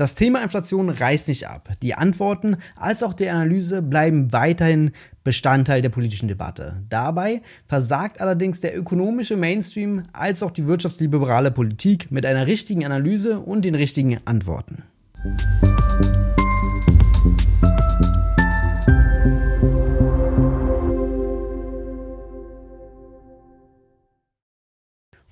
Das 0.00 0.14
Thema 0.14 0.42
Inflation 0.42 0.88
reißt 0.88 1.28
nicht 1.28 1.46
ab. 1.46 1.68
Die 1.82 1.92
Antworten 1.92 2.56
als 2.74 3.02
auch 3.02 3.12
die 3.12 3.28
Analyse 3.28 3.82
bleiben 3.82 4.32
weiterhin 4.32 4.92
Bestandteil 5.24 5.82
der 5.82 5.90
politischen 5.90 6.26
Debatte. 6.26 6.82
Dabei 6.88 7.42
versagt 7.66 8.18
allerdings 8.22 8.62
der 8.62 8.74
ökonomische 8.74 9.36
Mainstream 9.36 10.04
als 10.14 10.42
auch 10.42 10.52
die 10.52 10.66
wirtschaftsliberale 10.66 11.50
Politik 11.50 12.10
mit 12.10 12.24
einer 12.24 12.46
richtigen 12.46 12.86
Analyse 12.86 13.40
und 13.40 13.62
den 13.66 13.74
richtigen 13.74 14.16
Antworten. 14.24 14.84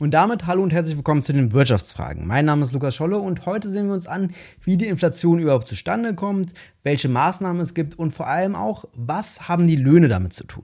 Und 0.00 0.14
damit 0.14 0.46
hallo 0.46 0.62
und 0.62 0.72
herzlich 0.72 0.96
willkommen 0.96 1.22
zu 1.22 1.32
den 1.32 1.52
Wirtschaftsfragen. 1.52 2.24
Mein 2.24 2.44
Name 2.44 2.62
ist 2.62 2.72
Lukas 2.72 2.94
Scholle 2.94 3.18
und 3.18 3.46
heute 3.46 3.68
sehen 3.68 3.88
wir 3.88 3.94
uns 3.94 4.06
an, 4.06 4.30
wie 4.62 4.76
die 4.76 4.86
Inflation 4.86 5.40
überhaupt 5.40 5.66
zustande 5.66 6.14
kommt, 6.14 6.54
welche 6.84 7.08
Maßnahmen 7.08 7.60
es 7.60 7.74
gibt 7.74 7.98
und 7.98 8.12
vor 8.12 8.28
allem 8.28 8.54
auch, 8.54 8.84
was 8.94 9.48
haben 9.48 9.66
die 9.66 9.74
Löhne 9.74 10.06
damit 10.06 10.34
zu 10.34 10.46
tun. 10.46 10.62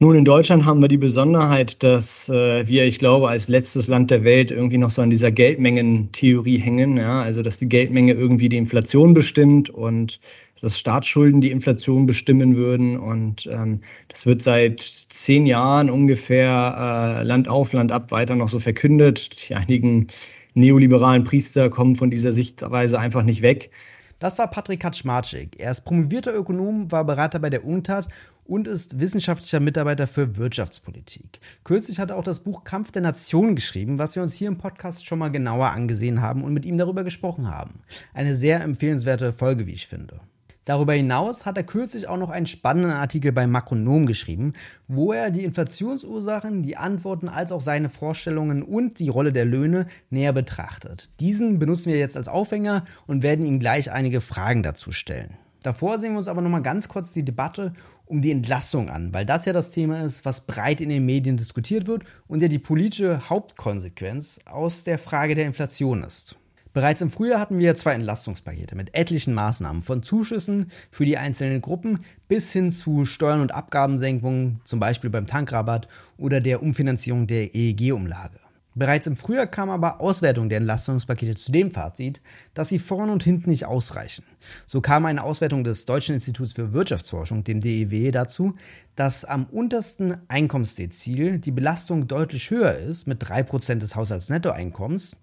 Nun, 0.00 0.14
in 0.16 0.26
Deutschland 0.26 0.66
haben 0.66 0.82
wir 0.82 0.88
die 0.88 0.98
Besonderheit, 0.98 1.82
dass 1.82 2.28
äh, 2.28 2.68
wir, 2.68 2.84
ich 2.84 2.98
glaube, 2.98 3.30
als 3.30 3.48
letztes 3.48 3.88
Land 3.88 4.10
der 4.10 4.22
Welt 4.22 4.50
irgendwie 4.50 4.78
noch 4.78 4.90
so 4.90 5.00
an 5.00 5.10
dieser 5.10 5.32
Geldmengentheorie 5.32 6.58
hängen. 6.58 6.98
Ja? 6.98 7.22
Also, 7.22 7.40
dass 7.40 7.56
die 7.56 7.70
Geldmenge 7.70 8.12
irgendwie 8.12 8.50
die 8.50 8.58
Inflation 8.58 9.14
bestimmt 9.14 9.70
und 9.70 10.20
dass 10.60 10.78
Staatsschulden 10.78 11.40
die 11.40 11.50
Inflation 11.50 12.06
bestimmen 12.06 12.56
würden. 12.56 12.98
Und 12.98 13.46
ähm, 13.46 13.80
das 14.08 14.26
wird 14.26 14.42
seit 14.42 14.80
zehn 14.80 15.46
Jahren 15.46 15.90
ungefähr 15.90 17.20
äh, 17.20 17.22
Land 17.24 17.48
auf, 17.48 17.72
Land 17.72 17.92
ab 17.92 18.10
weiter 18.10 18.34
noch 18.34 18.48
so 18.48 18.58
verkündet. 18.58 19.48
Die 19.48 19.54
einigen 19.54 20.08
neoliberalen 20.54 21.24
Priester 21.24 21.70
kommen 21.70 21.96
von 21.96 22.10
dieser 22.10 22.32
Sichtweise 22.32 22.98
einfach 22.98 23.22
nicht 23.22 23.42
weg. 23.42 23.70
Das 24.18 24.36
war 24.38 24.50
Patrick 24.50 24.80
Kaczmarczyk. 24.80 25.60
Er 25.60 25.70
ist 25.70 25.84
promovierter 25.84 26.34
Ökonom, 26.34 26.90
war 26.90 27.04
Berater 27.04 27.38
bei 27.38 27.50
der 27.50 27.64
UNCTAD 27.64 28.08
und 28.44 28.66
ist 28.66 28.98
wissenschaftlicher 28.98 29.60
Mitarbeiter 29.60 30.08
für 30.08 30.36
Wirtschaftspolitik. 30.36 31.38
Kürzlich 31.62 32.00
hat 32.00 32.10
er 32.10 32.16
auch 32.16 32.24
das 32.24 32.40
Buch 32.40 32.64
Kampf 32.64 32.90
der 32.90 33.02
Nationen 33.02 33.54
geschrieben, 33.54 33.98
was 33.98 34.16
wir 34.16 34.22
uns 34.24 34.34
hier 34.34 34.48
im 34.48 34.58
Podcast 34.58 35.06
schon 35.06 35.20
mal 35.20 35.28
genauer 35.28 35.70
angesehen 35.70 36.20
haben 36.20 36.42
und 36.42 36.52
mit 36.52 36.64
ihm 36.64 36.78
darüber 36.78 37.04
gesprochen 37.04 37.48
haben. 37.48 37.82
Eine 38.12 38.34
sehr 38.34 38.62
empfehlenswerte 38.62 39.32
Folge, 39.32 39.66
wie 39.66 39.74
ich 39.74 39.86
finde. 39.86 40.20
Darüber 40.68 40.92
hinaus 40.92 41.46
hat 41.46 41.56
er 41.56 41.62
kürzlich 41.62 42.08
auch 42.08 42.18
noch 42.18 42.28
einen 42.28 42.44
spannenden 42.44 42.92
Artikel 42.92 43.32
bei 43.32 43.46
Makronom 43.46 44.04
geschrieben, 44.04 44.52
wo 44.86 45.14
er 45.14 45.30
die 45.30 45.44
Inflationsursachen, 45.44 46.62
die 46.62 46.76
Antworten 46.76 47.30
als 47.30 47.52
auch 47.52 47.62
seine 47.62 47.88
Vorstellungen 47.88 48.62
und 48.62 48.98
die 48.98 49.08
Rolle 49.08 49.32
der 49.32 49.46
Löhne 49.46 49.86
näher 50.10 50.34
betrachtet. 50.34 51.08
Diesen 51.20 51.58
benutzen 51.58 51.90
wir 51.90 51.98
jetzt 51.98 52.18
als 52.18 52.28
Aufhänger 52.28 52.84
und 53.06 53.22
werden 53.22 53.46
ihm 53.46 53.60
gleich 53.60 53.90
einige 53.90 54.20
Fragen 54.20 54.62
dazu 54.62 54.92
stellen. 54.92 55.38
Davor 55.62 55.98
sehen 55.98 56.12
wir 56.12 56.18
uns 56.18 56.28
aber 56.28 56.42
nochmal 56.42 56.60
ganz 56.60 56.88
kurz 56.88 57.14
die 57.14 57.24
Debatte 57.24 57.72
um 58.04 58.20
die 58.20 58.30
Entlastung 58.30 58.90
an, 58.90 59.14
weil 59.14 59.24
das 59.24 59.46
ja 59.46 59.54
das 59.54 59.70
Thema 59.70 60.02
ist, 60.02 60.26
was 60.26 60.42
breit 60.42 60.82
in 60.82 60.90
den 60.90 61.06
Medien 61.06 61.38
diskutiert 61.38 61.86
wird 61.86 62.04
und 62.26 62.42
ja 62.42 62.48
die 62.48 62.58
politische 62.58 63.30
Hauptkonsequenz 63.30 64.40
aus 64.44 64.84
der 64.84 64.98
Frage 64.98 65.34
der 65.34 65.46
Inflation 65.46 66.02
ist. 66.02 66.36
Bereits 66.72 67.00
im 67.00 67.10
Frühjahr 67.10 67.40
hatten 67.40 67.58
wir 67.58 67.74
zwei 67.74 67.94
Entlastungspakete 67.94 68.76
mit 68.76 68.94
etlichen 68.94 69.34
Maßnahmen, 69.34 69.82
von 69.82 70.02
Zuschüssen 70.02 70.70
für 70.90 71.04
die 71.04 71.18
einzelnen 71.18 71.60
Gruppen 71.60 71.98
bis 72.28 72.52
hin 72.52 72.70
zu 72.72 73.04
Steuern- 73.04 73.40
und 73.40 73.54
Abgabensenkungen, 73.54 74.60
zum 74.64 74.80
Beispiel 74.80 75.10
beim 75.10 75.26
Tankrabatt 75.26 75.88
oder 76.16 76.40
der 76.40 76.62
Umfinanzierung 76.62 77.26
der 77.26 77.54
EEG-Umlage. 77.54 78.38
Bereits 78.78 79.08
im 79.08 79.16
Frühjahr 79.16 79.48
kam 79.48 79.70
aber 79.70 80.00
Auswertung 80.00 80.48
der 80.48 80.58
Entlastungspakete 80.58 81.34
zu 81.34 81.50
dem 81.50 81.72
Fazit, 81.72 82.22
dass 82.54 82.68
sie 82.68 82.78
vorn 82.78 83.10
und 83.10 83.24
hinten 83.24 83.50
nicht 83.50 83.66
ausreichen. 83.66 84.22
So 84.66 84.80
kam 84.80 85.04
eine 85.04 85.24
Auswertung 85.24 85.64
des 85.64 85.84
Deutschen 85.84 86.14
Instituts 86.14 86.52
für 86.52 86.72
Wirtschaftsforschung, 86.72 87.42
dem 87.42 87.58
DEW, 87.58 88.12
dazu, 88.12 88.52
dass 88.94 89.24
am 89.24 89.46
untersten 89.46 90.18
Einkommensdezil 90.28 91.40
die 91.40 91.50
Belastung 91.50 92.06
deutlich 92.06 92.52
höher 92.52 92.78
ist, 92.78 93.08
mit 93.08 93.20
3% 93.24 93.76
des 93.78 93.96
Haushaltsnettoeinkommens, 93.96 95.16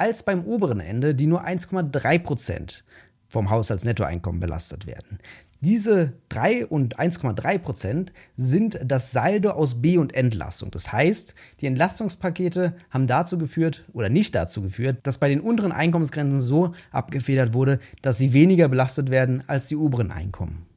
als 0.00 0.22
beim 0.22 0.44
oberen 0.44 0.80
Ende, 0.80 1.14
die 1.14 1.26
nur 1.26 1.44
1,3 1.44 2.18
Prozent 2.18 2.84
vom 3.28 3.50
Haushaltsnettoeinkommen 3.50 4.40
belastet 4.40 4.86
werden. 4.86 5.18
Diese 5.62 6.14
3 6.30 6.66
und 6.66 6.98
1,3 6.98 7.58
Prozent 7.58 8.12
sind 8.34 8.80
das 8.82 9.12
Saldo 9.12 9.50
aus 9.50 9.82
B- 9.82 9.98
und 9.98 10.14
Entlastung. 10.14 10.70
Das 10.70 10.90
heißt, 10.90 11.34
die 11.60 11.66
Entlastungspakete 11.66 12.74
haben 12.88 13.06
dazu 13.06 13.36
geführt 13.36 13.84
oder 13.92 14.08
nicht 14.08 14.34
dazu 14.34 14.62
geführt, 14.62 15.00
dass 15.02 15.18
bei 15.18 15.28
den 15.28 15.40
unteren 15.40 15.72
Einkommensgrenzen 15.72 16.40
so 16.40 16.72
abgefedert 16.92 17.52
wurde, 17.52 17.78
dass 18.00 18.16
sie 18.16 18.32
weniger 18.32 18.68
belastet 18.68 19.10
werden 19.10 19.44
als 19.48 19.66
die 19.66 19.76
oberen 19.76 20.10
Einkommen. 20.10 20.69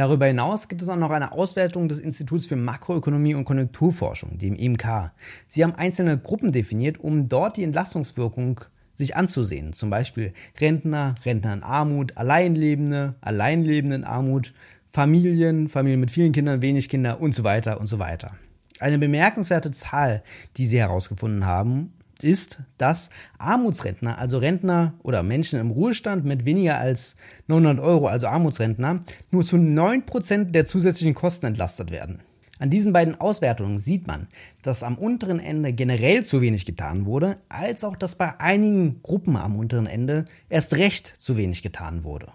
Darüber 0.00 0.24
hinaus 0.24 0.68
gibt 0.68 0.80
es 0.80 0.88
auch 0.88 0.96
noch 0.96 1.10
eine 1.10 1.32
Auswertung 1.32 1.86
des 1.86 1.98
Instituts 1.98 2.46
für 2.46 2.56
Makroökonomie 2.56 3.34
und 3.34 3.44
Konjunkturforschung, 3.44 4.38
dem 4.38 4.54
IMK. 4.54 5.12
Sie 5.46 5.62
haben 5.62 5.74
einzelne 5.74 6.16
Gruppen 6.16 6.52
definiert, 6.52 6.96
um 6.96 7.28
dort 7.28 7.58
die 7.58 7.64
Entlastungswirkung 7.64 8.60
sich 8.94 9.14
anzusehen. 9.14 9.74
Zum 9.74 9.90
Beispiel 9.90 10.32
Rentner, 10.58 11.16
Rentner 11.26 11.52
in 11.52 11.62
Armut, 11.62 12.16
Alleinlebende, 12.16 13.16
Alleinlebende 13.20 13.96
in 13.96 14.04
Armut, 14.04 14.54
Familien, 14.90 15.68
Familien 15.68 16.00
mit 16.00 16.10
vielen 16.10 16.32
Kindern, 16.32 16.62
wenig 16.62 16.88
Kinder 16.88 17.20
und 17.20 17.34
so 17.34 17.44
weiter 17.44 17.78
und 17.78 17.86
so 17.86 17.98
weiter. 17.98 18.38
Eine 18.78 18.96
bemerkenswerte 18.96 19.70
Zahl, 19.70 20.22
die 20.56 20.64
sie 20.64 20.78
herausgefunden 20.78 21.44
haben, 21.44 21.92
ist, 22.24 22.60
dass 22.78 23.10
Armutsrentner, 23.38 24.18
also 24.18 24.38
Rentner 24.38 24.94
oder 25.02 25.22
Menschen 25.22 25.60
im 25.60 25.70
Ruhestand 25.70 26.24
mit 26.24 26.44
weniger 26.44 26.78
als 26.78 27.16
900 27.46 27.84
Euro, 27.84 28.06
also 28.06 28.26
Armutsrentner, 28.26 29.00
nur 29.30 29.44
zu 29.44 29.56
9% 29.56 30.50
der 30.50 30.66
zusätzlichen 30.66 31.14
Kosten 31.14 31.46
entlastet 31.46 31.90
werden. 31.90 32.20
An 32.60 32.68
diesen 32.68 32.92
beiden 32.92 33.18
Auswertungen 33.18 33.78
sieht 33.78 34.06
man, 34.06 34.28
dass 34.60 34.82
am 34.82 34.98
unteren 34.98 35.40
Ende 35.40 35.72
generell 35.72 36.24
zu 36.24 36.42
wenig 36.42 36.66
getan 36.66 37.06
wurde, 37.06 37.36
als 37.48 37.84
auch, 37.84 37.96
dass 37.96 38.16
bei 38.16 38.38
einigen 38.38 39.00
Gruppen 39.02 39.36
am 39.36 39.56
unteren 39.56 39.86
Ende 39.86 40.26
erst 40.50 40.74
recht 40.76 41.06
zu 41.06 41.38
wenig 41.38 41.62
getan 41.62 42.04
wurde. 42.04 42.26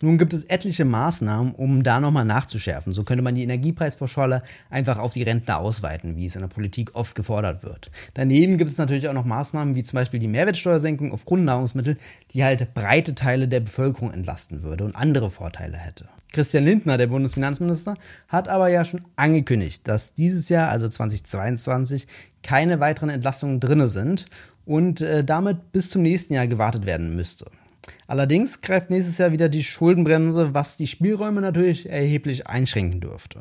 Nun 0.00 0.16
gibt 0.16 0.32
es 0.32 0.44
etliche 0.44 0.84
Maßnahmen, 0.84 1.52
um 1.52 1.82
da 1.82 1.98
nochmal 2.00 2.24
nachzuschärfen. 2.24 2.92
So 2.92 3.02
könnte 3.02 3.22
man 3.22 3.34
die 3.34 3.42
Energiepreispauschale 3.42 4.42
einfach 4.70 4.98
auf 4.98 5.12
die 5.12 5.24
Rentner 5.24 5.58
ausweiten, 5.58 6.16
wie 6.16 6.26
es 6.26 6.36
in 6.36 6.42
der 6.42 6.48
Politik 6.48 6.94
oft 6.94 7.14
gefordert 7.14 7.64
wird. 7.64 7.90
Daneben 8.14 8.58
gibt 8.58 8.70
es 8.70 8.78
natürlich 8.78 9.08
auch 9.08 9.14
noch 9.14 9.24
Maßnahmen 9.24 9.74
wie 9.74 9.82
zum 9.82 9.96
Beispiel 9.96 10.20
die 10.20 10.28
Mehrwertsteuersenkung 10.28 11.12
auf 11.12 11.24
Grundnahrungsmittel, 11.24 11.96
die 12.32 12.44
halt 12.44 12.74
breite 12.74 13.14
Teile 13.14 13.48
der 13.48 13.60
Bevölkerung 13.60 14.12
entlasten 14.12 14.62
würde 14.62 14.84
und 14.84 14.94
andere 14.94 15.30
Vorteile 15.30 15.76
hätte. 15.76 16.08
Christian 16.32 16.64
Lindner, 16.64 16.98
der 16.98 17.06
Bundesfinanzminister, 17.06 17.96
hat 18.28 18.48
aber 18.48 18.68
ja 18.68 18.84
schon 18.84 19.02
angekündigt, 19.16 19.88
dass 19.88 20.14
dieses 20.14 20.48
Jahr, 20.48 20.70
also 20.70 20.88
2022, 20.88 22.06
keine 22.42 22.80
weiteren 22.80 23.08
Entlastungen 23.08 23.60
drinne 23.60 23.88
sind 23.88 24.26
und 24.64 25.00
äh, 25.00 25.24
damit 25.24 25.72
bis 25.72 25.90
zum 25.90 26.02
nächsten 26.02 26.34
Jahr 26.34 26.46
gewartet 26.46 26.86
werden 26.86 27.16
müsste. 27.16 27.50
Allerdings 28.06 28.60
greift 28.60 28.90
nächstes 28.90 29.18
Jahr 29.18 29.32
wieder 29.32 29.48
die 29.48 29.64
Schuldenbremse, 29.64 30.54
was 30.54 30.76
die 30.76 30.86
Spielräume 30.86 31.40
natürlich 31.40 31.88
erheblich 31.88 32.46
einschränken 32.46 33.00
dürfte. 33.00 33.40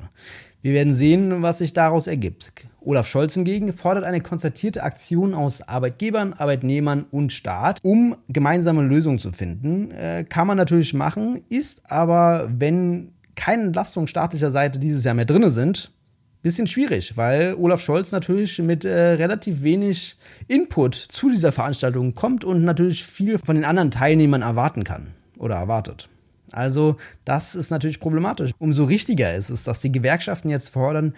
Wir 0.62 0.74
werden 0.74 0.94
sehen, 0.94 1.42
was 1.42 1.60
sich 1.60 1.74
daraus 1.74 2.08
ergibt. 2.08 2.52
Olaf 2.82 3.08
Scholz 3.08 3.36
hingegen 3.36 3.74
fordert 3.74 4.04
eine 4.04 4.22
konzertierte 4.22 4.84
Aktion 4.84 5.34
aus 5.34 5.62
Arbeitgebern, 5.62 6.34
Arbeitnehmern 6.34 7.06
und 7.12 7.32
Staat, 7.32 7.80
um 7.84 8.16
gemeinsame 8.28 8.82
Lösungen 8.82 9.20
zu 9.20 9.32
finden. 9.32 9.92
Äh, 9.92 10.26
kann 10.28 10.48
man 10.48 10.58
natürlich 10.58 10.94
machen, 10.94 11.42
ist 11.50 11.92
aber, 11.92 12.50
wenn 12.58 13.14
keine 13.36 13.64
Entlastungen 13.64 14.08
staatlicher 14.08 14.52
Seite 14.52 14.80
dieses 14.80 15.04
Jahr 15.04 15.14
mehr 15.14 15.26
drinne 15.26 15.50
sind, 15.50 15.92
bisschen 16.48 16.68
schwierig, 16.68 17.18
weil 17.18 17.56
Olaf 17.56 17.82
Scholz 17.82 18.12
natürlich 18.12 18.60
mit 18.60 18.86
äh, 18.86 19.14
relativ 19.14 19.64
wenig 19.64 20.18
Input 20.48 20.96
zu 20.96 21.30
dieser 21.30 21.52
Veranstaltung 21.52 22.16
kommt 22.16 22.44
und 22.44 22.64
natürlich 22.64 23.04
viel 23.04 23.38
von 23.38 23.56
den 23.56 23.66
anderen 23.66 23.92
Teilnehmern 23.92 24.42
erwarten 24.42 24.84
kann 24.84 25.14
oder 25.38 25.56
erwartet. 25.56 26.10
Also 26.52 26.96
das 27.26 27.56
ist 27.56 27.72
natürlich 27.72 28.00
problematisch. 28.00 28.52
Umso 28.58 28.86
richtiger 28.86 29.36
ist 29.36 29.50
es, 29.50 29.64
dass 29.64 29.82
die 29.82 29.92
Gewerkschaften 29.92 30.50
jetzt 30.50 30.70
fordern, 30.70 31.14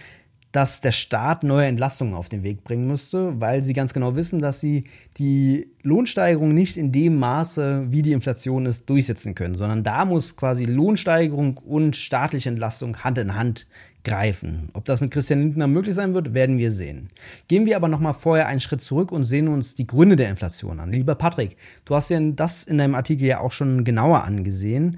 dass 0.51 0.81
der 0.81 0.91
Staat 0.91 1.43
neue 1.43 1.67
Entlastungen 1.67 2.15
auf 2.15 2.27
den 2.27 2.41
Weg 2.41 2.63
bringen 2.63 2.87
müsste, 2.87 3.39
weil 3.39 3.63
sie 3.63 3.73
ganz 3.73 3.93
genau 3.93 4.15
wissen, 4.15 4.39
dass 4.39 4.59
sie 4.59 4.85
die 5.17 5.67
Lohnsteigerung 5.83 6.53
nicht 6.53 6.75
in 6.75 6.91
dem 6.91 7.17
Maße, 7.17 7.87
wie 7.89 8.01
die 8.01 8.13
Inflation 8.13 8.65
ist, 8.65 8.89
durchsetzen 8.89 9.35
können, 9.35 9.55
sondern 9.55 9.83
da 9.83 10.05
muss 10.05 10.35
quasi 10.35 10.65
Lohnsteigerung 10.65 11.57
und 11.57 11.95
staatliche 11.95 12.49
Entlastung 12.49 12.97
Hand 13.03 13.19
in 13.19 13.35
Hand 13.35 13.67
greifen. 14.03 14.69
Ob 14.73 14.85
das 14.85 15.01
mit 15.01 15.11
Christian 15.11 15.41
Lindner 15.41 15.67
möglich 15.67 15.93
sein 15.93 16.13
wird, 16.13 16.33
werden 16.33 16.57
wir 16.57 16.71
sehen. 16.71 17.09
Gehen 17.47 17.65
wir 17.65 17.75
aber 17.75 17.87
nochmal 17.87 18.13
vorher 18.13 18.47
einen 18.47 18.59
Schritt 18.59 18.81
zurück 18.81 19.11
und 19.11 19.25
sehen 19.25 19.47
uns 19.47 19.75
die 19.75 19.85
Gründe 19.85 20.15
der 20.15 20.29
Inflation 20.29 20.79
an. 20.79 20.91
Lieber 20.91 21.15
Patrick, 21.15 21.57
du 21.85 21.95
hast 21.95 22.09
ja 22.09 22.19
das 22.19 22.63
in 22.63 22.77
deinem 22.77 22.95
Artikel 22.95 23.27
ja 23.27 23.39
auch 23.39 23.51
schon 23.51 23.83
genauer 23.83 24.23
angesehen. 24.23 24.97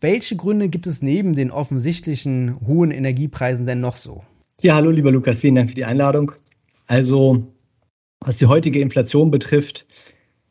Welche 0.00 0.36
Gründe 0.36 0.68
gibt 0.68 0.86
es 0.86 1.00
neben 1.00 1.34
den 1.34 1.50
offensichtlichen 1.50 2.60
hohen 2.66 2.90
Energiepreisen 2.90 3.64
denn 3.64 3.80
noch 3.80 3.96
so? 3.96 4.24
Ja, 4.62 4.76
hallo 4.76 4.90
lieber 4.90 5.10
Lukas, 5.10 5.40
vielen 5.40 5.56
Dank 5.56 5.70
für 5.70 5.74
die 5.74 5.84
Einladung. 5.84 6.30
Also, 6.86 7.52
was 8.20 8.38
die 8.38 8.46
heutige 8.46 8.80
Inflation 8.80 9.30
betrifft, 9.30 9.86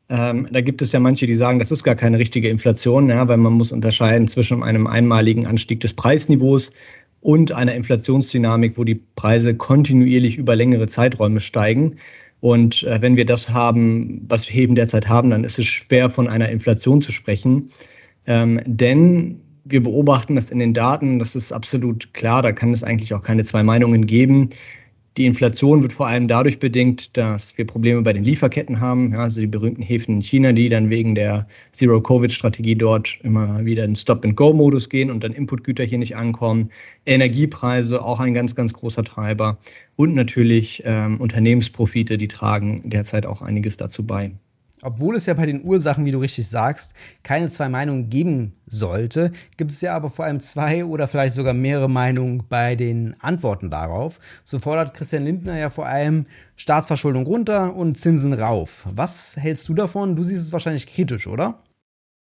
Ähm, 0.09 0.47
da 0.51 0.61
gibt 0.61 0.81
es 0.81 0.91
ja 0.91 0.99
manche, 0.99 1.27
die 1.27 1.35
sagen, 1.35 1.59
das 1.59 1.71
ist 1.71 1.83
gar 1.85 1.95
keine 1.95 2.19
richtige 2.19 2.49
Inflation, 2.49 3.09
ja, 3.09 3.27
weil 3.29 3.37
man 3.37 3.53
muss 3.53 3.71
unterscheiden 3.71 4.27
zwischen 4.27 4.63
einem 4.63 4.87
einmaligen 4.87 5.47
Anstieg 5.47 5.79
des 5.81 5.93
Preisniveaus 5.93 6.73
und 7.21 7.53
einer 7.53 7.75
Inflationsdynamik, 7.75 8.77
wo 8.77 8.83
die 8.83 9.01
Preise 9.15 9.55
kontinuierlich 9.55 10.37
über 10.37 10.55
längere 10.57 10.87
Zeiträume 10.87 11.39
steigen. 11.39 11.97
Und 12.41 12.83
äh, 12.83 13.01
wenn 13.01 13.15
wir 13.17 13.25
das 13.25 13.51
haben, 13.51 14.25
was 14.29 14.49
wir 14.49 14.61
eben 14.61 14.75
derzeit 14.75 15.09
haben, 15.09 15.31
dann 15.31 15.45
ist 15.45 15.59
es 15.59 15.65
schwer 15.67 16.09
von 16.09 16.27
einer 16.27 16.49
Inflation 16.49 17.01
zu 17.01 17.13
sprechen. 17.13 17.71
Ähm, 18.27 18.61
denn 18.65 19.41
wir 19.63 19.83
beobachten 19.83 20.35
das 20.35 20.49
in 20.49 20.59
den 20.59 20.73
Daten, 20.73 21.19
das 21.19 21.35
ist 21.35 21.51
absolut 21.51 22.13
klar, 22.13 22.41
da 22.41 22.51
kann 22.51 22.73
es 22.73 22.83
eigentlich 22.83 23.13
auch 23.13 23.21
keine 23.21 23.43
zwei 23.43 23.63
Meinungen 23.63 24.05
geben. 24.05 24.49
Die 25.17 25.25
Inflation 25.25 25.81
wird 25.81 25.91
vor 25.91 26.07
allem 26.07 26.29
dadurch 26.29 26.57
bedingt, 26.59 27.17
dass 27.17 27.57
wir 27.57 27.67
Probleme 27.67 28.01
bei 28.01 28.13
den 28.13 28.23
Lieferketten 28.23 28.79
haben, 28.79 29.13
also 29.13 29.41
die 29.41 29.47
berühmten 29.47 29.81
Häfen 29.81 30.15
in 30.15 30.21
China, 30.21 30.53
die 30.53 30.69
dann 30.69 30.89
wegen 30.89 31.15
der 31.15 31.47
Zero-Covid-Strategie 31.73 32.75
dort 32.75 33.19
immer 33.21 33.65
wieder 33.65 33.83
in 33.83 33.93
Stop-and-Go-Modus 33.93 34.87
gehen 34.87 35.11
und 35.11 35.25
dann 35.25 35.33
Inputgüter 35.33 35.83
hier 35.83 35.97
nicht 35.97 36.15
ankommen. 36.15 36.69
Energiepreise 37.05 38.01
auch 38.01 38.21
ein 38.21 38.33
ganz, 38.33 38.55
ganz 38.55 38.71
großer 38.71 39.03
Treiber 39.03 39.57
und 39.97 40.15
natürlich 40.15 40.81
ähm, 40.85 41.19
Unternehmensprofite, 41.19 42.17
die 42.17 42.29
tragen 42.29 42.81
derzeit 42.85 43.25
auch 43.25 43.41
einiges 43.41 43.75
dazu 43.75 44.05
bei. 44.05 44.31
Obwohl 44.81 45.15
es 45.15 45.25
ja 45.25 45.33
bei 45.33 45.45
den 45.45 45.63
Ursachen, 45.63 46.05
wie 46.05 46.11
du 46.11 46.19
richtig 46.19 46.47
sagst, 46.47 46.93
keine 47.23 47.49
zwei 47.49 47.69
Meinungen 47.69 48.09
geben 48.09 48.55
sollte, 48.65 49.31
gibt 49.57 49.71
es 49.71 49.81
ja 49.81 49.95
aber 49.95 50.09
vor 50.09 50.25
allem 50.25 50.39
zwei 50.39 50.85
oder 50.85 51.07
vielleicht 51.07 51.35
sogar 51.35 51.53
mehrere 51.53 51.89
Meinungen 51.89 52.43
bei 52.49 52.75
den 52.75 53.15
Antworten 53.21 53.69
darauf. 53.69 54.19
So 54.43 54.59
fordert 54.59 54.93
Christian 54.93 55.25
Lindner 55.25 55.57
ja 55.57 55.69
vor 55.69 55.85
allem 55.85 56.25
Staatsverschuldung 56.55 57.25
runter 57.25 57.75
und 57.75 57.97
Zinsen 57.97 58.33
rauf. 58.33 58.87
Was 58.93 59.35
hältst 59.37 59.67
du 59.69 59.73
davon? 59.73 60.15
Du 60.15 60.23
siehst 60.23 60.43
es 60.43 60.53
wahrscheinlich 60.53 60.87
kritisch, 60.87 61.27
oder? 61.27 61.59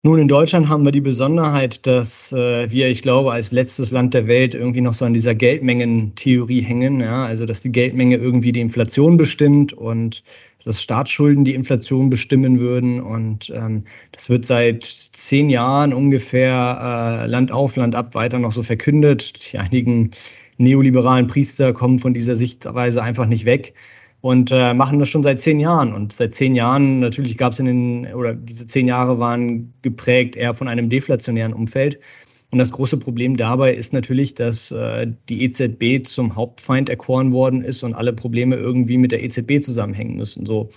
Nun, 0.05 0.19
in 0.19 0.27
Deutschland 0.27 0.69
haben 0.69 0.85
wir 0.85 0.91
die 0.91 1.01
Besonderheit, 1.01 1.87
dass 1.87 2.33
äh, 2.33 2.69
wir, 2.69 2.89
ich 2.89 3.03
glaube, 3.03 3.31
als 3.31 3.53
letztes 3.53 3.93
Land 3.93 4.15
der 4.15 4.27
Welt 4.27 4.53
irgendwie 4.53 4.81
noch 4.81 4.95
so 4.95 5.05
an 5.05 5.15
dieser 5.15 5.37
Geldmengentheorie 5.37 6.61
hängen. 6.61 6.99
Ja? 6.99 7.25
Also, 7.25 7.47
dass 7.47 7.61
die 7.61 7.71
Geldmenge 7.71 8.17
irgendwie 8.17 8.51
die 8.51 8.61
Inflation 8.61 9.17
bestimmt 9.17 9.73
und 9.73 10.25
dass 10.65 10.83
Staatsschulden 10.83 11.45
die 11.45 11.55
Inflation 11.55 12.11
bestimmen 12.11 12.59
würden. 12.59 13.01
Und 13.01 13.53
ähm, 13.55 13.85
das 14.11 14.29
wird 14.29 14.45
seit 14.45 14.83
zehn 14.83 15.49
Jahren 15.49 15.95
ungefähr 15.95 17.23
äh, 17.23 17.27
Land 17.29 17.53
auf, 17.53 17.77
Land 17.77 17.95
ab 17.95 18.17
weiter 18.17 18.41
noch 18.41 18.51
so 18.51 18.65
verkündet. 18.65 19.53
Die 19.53 19.59
einigen 19.59 20.11
neoliberalen 20.59 21.29
Priester 21.29 21.73
kommen 21.73 22.01
von 22.01 22.13
dieser 22.13 22.35
Sichtweise 22.35 23.05
einfach 23.05 23.27
nicht 23.27 23.45
weg 23.45 23.73
und 24.23 24.53
äh, 24.53 24.73
machen 24.73 25.01
das 25.01 25.09
schon 25.09 25.25
seit 25.25 25.41
zehn 25.41 25.61
Jahren. 25.61 25.93
Und 25.93 26.13
seit 26.13 26.35
zehn 26.35 26.55
Jahren, 26.55 27.01
natürlich 27.01 27.37
gab 27.37 27.53
es 27.53 27.59
in 27.59 27.67
den, 27.67 28.15
oder 28.15 28.35
diese 28.35 28.67
zehn 28.67 28.87
Jahre 28.89 29.19
waren 29.19 29.75
geprägt 29.83 30.37
eher 30.37 30.55
von 30.55 30.69
einem 30.69 30.89
deflationären 30.89 31.53
Umfeld. 31.53 31.99
Und 32.53 32.59
das 32.59 32.71
große 32.71 32.99
Problem 32.99 33.37
dabei 33.37 33.75
ist 33.75 33.93
natürlich, 33.93 34.35
dass 34.35 34.71
äh, 34.71 35.09
die 35.29 35.43
EZB 35.45 36.07
zum 36.07 36.37
Hauptfeind 36.37 36.89
erkoren 36.89 37.33
worden 37.33 37.63
ist 37.63 37.83
und 37.83 37.95
alle 37.95 38.13
Probleme 38.13 38.57
irgendwie 38.57 38.97
mit 38.97 39.11
der 39.11 39.25
EZB 39.25 39.61
zusammenhängen 39.61 40.17
müssen. 40.17 40.47
So. 40.47 40.69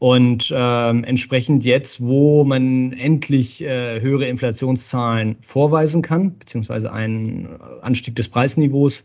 Und 0.00 0.50
ähm, 0.56 1.04
entsprechend 1.04 1.62
jetzt, 1.62 2.04
wo 2.04 2.42
man 2.42 2.92
endlich 2.94 3.62
äh, 3.62 4.00
höhere 4.00 4.24
Inflationszahlen 4.26 5.36
vorweisen 5.42 6.00
kann, 6.02 6.38
beziehungsweise 6.38 6.90
einen 6.90 7.50
Anstieg 7.82 8.16
des 8.16 8.28
Preisniveaus 8.28 9.04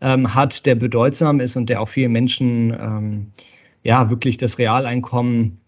ähm, 0.00 0.34
hat, 0.34 0.66
der 0.66 0.74
bedeutsam 0.74 1.40
ist 1.40 1.56
und 1.56 1.68
der 1.68 1.80
auch 1.80 1.88
vielen 1.88 2.12
Menschen 2.12 2.72
ähm, 2.78 3.26
ja 3.82 4.10
wirklich 4.10 4.36
das 4.36 4.58
Realeinkommen 4.58 5.58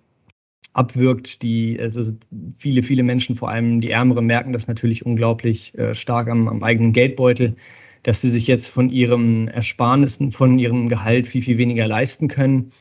abwirkt. 0.72 1.42
Die, 1.42 1.78
also 1.80 2.12
viele, 2.56 2.82
viele 2.82 3.02
Menschen, 3.02 3.36
vor 3.36 3.50
allem 3.50 3.80
die 3.80 3.90
Ärmeren, 3.90 4.26
merken 4.26 4.52
das 4.52 4.68
natürlich 4.68 5.04
unglaublich 5.04 5.76
äh, 5.78 5.94
stark 5.94 6.28
am, 6.28 6.48
am 6.48 6.62
eigenen 6.62 6.92
Geldbeutel, 6.92 7.56
dass 8.02 8.20
sie 8.20 8.30
sich 8.30 8.46
jetzt 8.46 8.68
von 8.68 8.88
ihrem 8.88 9.48
Ersparnissen, 9.48 10.32
von 10.32 10.58
ihrem 10.58 10.88
Gehalt 10.88 11.26
viel, 11.26 11.42
viel 11.42 11.58
weniger 11.58 11.86
leisten 11.86 12.28
können. 12.28 12.72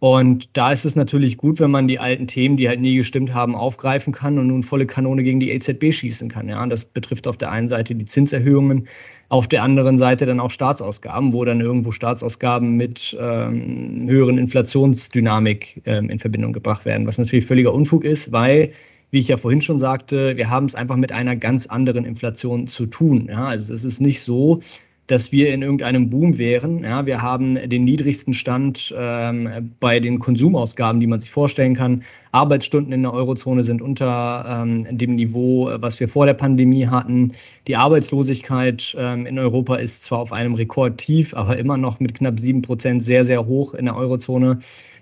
Und 0.00 0.48
da 0.52 0.70
ist 0.70 0.84
es 0.84 0.94
natürlich 0.94 1.36
gut, 1.38 1.58
wenn 1.58 1.72
man 1.72 1.88
die 1.88 1.98
alten 1.98 2.28
Themen, 2.28 2.56
die 2.56 2.68
halt 2.68 2.80
nie 2.80 2.96
gestimmt 2.96 3.34
haben, 3.34 3.56
aufgreifen 3.56 4.12
kann 4.12 4.38
und 4.38 4.46
nun 4.46 4.62
volle 4.62 4.86
Kanone 4.86 5.24
gegen 5.24 5.40
die 5.40 5.50
EZB 5.50 5.92
schießen 5.92 6.28
kann. 6.28 6.48
Ja, 6.48 6.62
und 6.62 6.70
das 6.70 6.84
betrifft 6.84 7.26
auf 7.26 7.36
der 7.36 7.50
einen 7.50 7.66
Seite 7.66 7.96
die 7.96 8.04
Zinserhöhungen, 8.04 8.86
auf 9.28 9.48
der 9.48 9.64
anderen 9.64 9.98
Seite 9.98 10.24
dann 10.24 10.38
auch 10.38 10.52
Staatsausgaben, 10.52 11.32
wo 11.32 11.44
dann 11.44 11.60
irgendwo 11.60 11.90
Staatsausgaben 11.90 12.76
mit 12.76 13.16
ähm, 13.20 14.06
höheren 14.08 14.38
Inflationsdynamik 14.38 15.82
ähm, 15.84 16.10
in 16.10 16.20
Verbindung 16.20 16.52
gebracht 16.52 16.84
werden, 16.84 17.06
was 17.06 17.18
natürlich 17.18 17.44
völliger 17.44 17.74
Unfug 17.74 18.04
ist, 18.04 18.30
weil 18.30 18.70
wie 19.10 19.18
ich 19.18 19.28
ja 19.28 19.38
vorhin 19.38 19.62
schon 19.62 19.78
sagte, 19.78 20.36
wir 20.36 20.50
haben 20.50 20.66
es 20.66 20.74
einfach 20.74 20.96
mit 20.96 21.12
einer 21.12 21.34
ganz 21.34 21.66
anderen 21.66 22.04
Inflation 22.04 22.66
zu 22.66 22.86
tun. 22.86 23.28
Ja, 23.30 23.46
also 23.46 23.72
es 23.72 23.82
ist 23.82 24.00
nicht 24.00 24.20
so, 24.20 24.60
dass 25.08 25.32
wir 25.32 25.52
in 25.52 25.62
irgendeinem 25.62 26.10
Boom 26.10 26.38
wären. 26.38 26.84
Ja, 26.84 27.04
wir 27.06 27.20
haben 27.20 27.56
den 27.68 27.84
niedrigsten 27.84 28.34
Stand 28.34 28.94
ähm, 28.96 29.74
bei 29.80 29.98
den 30.00 30.18
Konsumausgaben, 30.20 31.00
die 31.00 31.06
man 31.06 31.18
sich 31.18 31.30
vorstellen 31.30 31.74
kann. 31.74 32.04
Arbeitsstunden 32.32 32.92
in 32.92 33.02
der 33.02 33.14
Eurozone 33.14 33.62
sind 33.62 33.82
unter 33.82 34.44
ähm, 34.46 34.86
dem 34.96 35.16
Niveau, 35.16 35.70
was 35.80 35.98
wir 35.98 36.08
vor 36.08 36.26
der 36.26 36.34
Pandemie 36.34 36.86
hatten. 36.86 37.32
Die 37.66 37.74
Arbeitslosigkeit 37.74 38.94
ähm, 38.98 39.24
in 39.24 39.38
Europa 39.38 39.76
ist 39.76 40.04
zwar 40.04 40.18
auf 40.20 40.32
einem 40.32 40.54
Rekordtief, 40.54 41.34
aber 41.34 41.56
immer 41.56 41.78
noch 41.78 42.00
mit 42.00 42.14
knapp 42.14 42.38
sieben 42.38 42.62
Prozent 42.62 43.02
sehr, 43.02 43.24
sehr 43.24 43.46
hoch 43.46 43.74
in 43.74 43.86
der 43.86 43.96
Eurozone. 43.96 44.58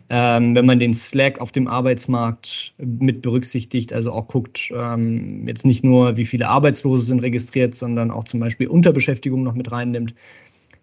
Ähm, 0.09 0.55
wenn 0.55 0.67
man 0.67 0.79
den 0.79 0.95
Slack 0.95 1.41
auf 1.41 1.51
dem 1.51 1.67
Arbeitsmarkt 1.67 2.75
mit 2.79 3.23
berücksichtigt, 3.23 3.93
also 3.93 4.13
auch 4.13 4.29
guckt, 4.29 4.71
ähm, 4.73 5.49
jetzt 5.49 5.67
nicht 5.67 5.83
nur, 5.83 6.17
wie 6.17 6.25
viele 6.25 6.49
Arbeitslose 6.49 7.07
sind 7.07 7.23
registriert, 7.23 7.75
sondern 7.75 8.13
auch 8.13 8.25
zum 8.25 8.39
Beispiel 8.39 8.69
Unterbeschäftigung 8.69 9.43
noch 9.43 9.55
mit 9.55 9.73
reinnimmt, 9.73 10.15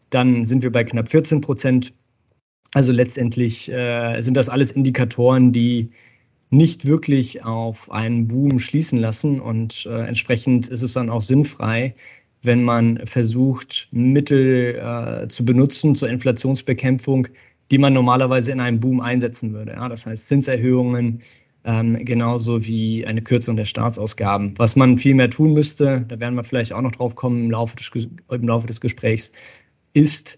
dann 0.10 0.44
sind 0.44 0.62
wir 0.62 0.72
bei 0.72 0.84
knapp 0.84 1.10
14 1.10 1.40
Prozent. 1.40 1.94
Also 2.74 2.92
letztendlich 2.92 3.72
äh, 3.72 4.20
sind 4.20 4.36
das 4.36 4.50
alles 4.50 4.72
Indikatoren, 4.72 5.54
die 5.54 5.88
nicht 6.50 6.86
wirklich 6.86 7.44
auf 7.44 7.92
einen 7.92 8.28
Boom 8.28 8.60
schließen 8.60 9.00
lassen 9.00 9.40
und 9.40 9.86
äh, 9.86 10.06
entsprechend 10.06 10.70
ist 10.70 10.82
es 10.82 10.94
dann 10.94 11.10
auch 11.10 11.22
sinnfrei, 11.22 11.96
wenn 12.44 12.64
man 12.64 13.00
versucht, 13.06 13.88
Mittel 13.92 14.76
äh, 14.76 15.28
zu 15.30 15.46
benutzen 15.46 15.96
zur 15.96 16.10
Inflationsbekämpfung, 16.10 17.28
die 17.74 17.80
man 17.80 17.92
normalerweise 17.92 18.52
in 18.52 18.60
einem 18.60 18.80
Boom 18.80 19.02
einsetzen 19.02 19.52
würde. 19.52 19.72
Ja? 19.72 19.90
Das 19.90 20.06
heißt 20.06 20.28
Zinserhöhungen, 20.28 21.24
ähm, 21.64 21.98
genauso 22.06 22.64
wie 22.64 23.04
eine 23.04 23.24
Kürzung 23.24 23.56
der 23.56 23.66
Staatsausgaben. 23.66 24.54
Was 24.58 24.76
man 24.76 24.96
viel 24.96 25.16
mehr 25.16 25.32
tun 25.32 25.54
müsste, 25.54 26.06
da 26.08 26.20
werden 26.20 26.36
wir 26.36 26.44
vielleicht 26.44 26.72
auch 26.72 26.82
noch 26.82 26.92
drauf 26.92 27.16
kommen 27.16 27.46
im 27.46 27.50
Laufe 27.50 27.76
des, 27.76 27.90
im 28.30 28.48
Laufe 28.48 28.68
des 28.68 28.80
Gesprächs, 28.80 29.32
ist, 29.94 30.38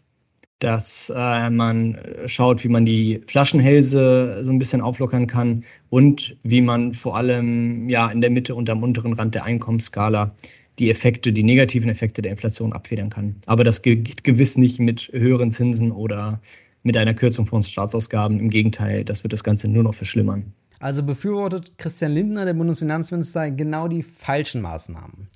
dass 0.60 1.12
äh, 1.14 1.50
man 1.50 1.98
schaut, 2.26 2.64
wie 2.64 2.70
man 2.70 2.86
die 2.86 3.22
Flaschenhälse 3.28 4.40
so 4.42 4.54
ein 4.54 4.58
bisschen 4.58 4.80
auflockern 4.80 5.28
kann 5.28 5.66
und 5.90 6.38
wie 6.44 6.62
man 6.62 6.94
vor 6.94 7.18
allem 7.18 7.90
ja 7.90 8.10
in 8.10 8.22
der 8.22 8.30
Mitte 8.30 8.56
und 8.56 8.70
am 8.70 8.82
unteren 8.82 9.12
Rand 9.12 9.36
der 9.36 9.44
Einkommensskala 9.44 10.34
die 10.80 10.90
Effekte, 10.90 11.34
die 11.34 11.44
negativen 11.44 11.90
Effekte 11.90 12.22
der 12.22 12.32
Inflation 12.32 12.72
abfedern 12.72 13.10
kann. 13.10 13.36
Aber 13.46 13.66
das 13.66 13.82
geht 13.82 14.24
gewiss 14.24 14.58
nicht 14.58 14.80
mit 14.80 15.10
höheren 15.12 15.52
Zinsen 15.52 15.92
oder 15.92 16.40
mit 16.86 16.96
einer 16.96 17.14
Kürzung 17.14 17.48
von 17.48 17.64
Staatsausgaben. 17.64 18.40
Im 18.40 18.50
Gegenteil, 18.50 19.04
das 19.04 19.24
wird 19.24 19.34
das 19.34 19.44
Ganze 19.44 19.68
nur 19.68 19.84
noch 19.84 19.96
verschlimmern. 19.96 20.54
Also 20.80 21.04
befürwortet 21.04 21.78
Christian 21.78 22.14
Lindner, 22.14 22.46
der 22.46 22.54
Bundesfinanzminister, 22.54 23.50
genau 23.52 23.88
die 23.88 24.04
falschen 24.04 24.62
Maßnahmen. 24.62 25.28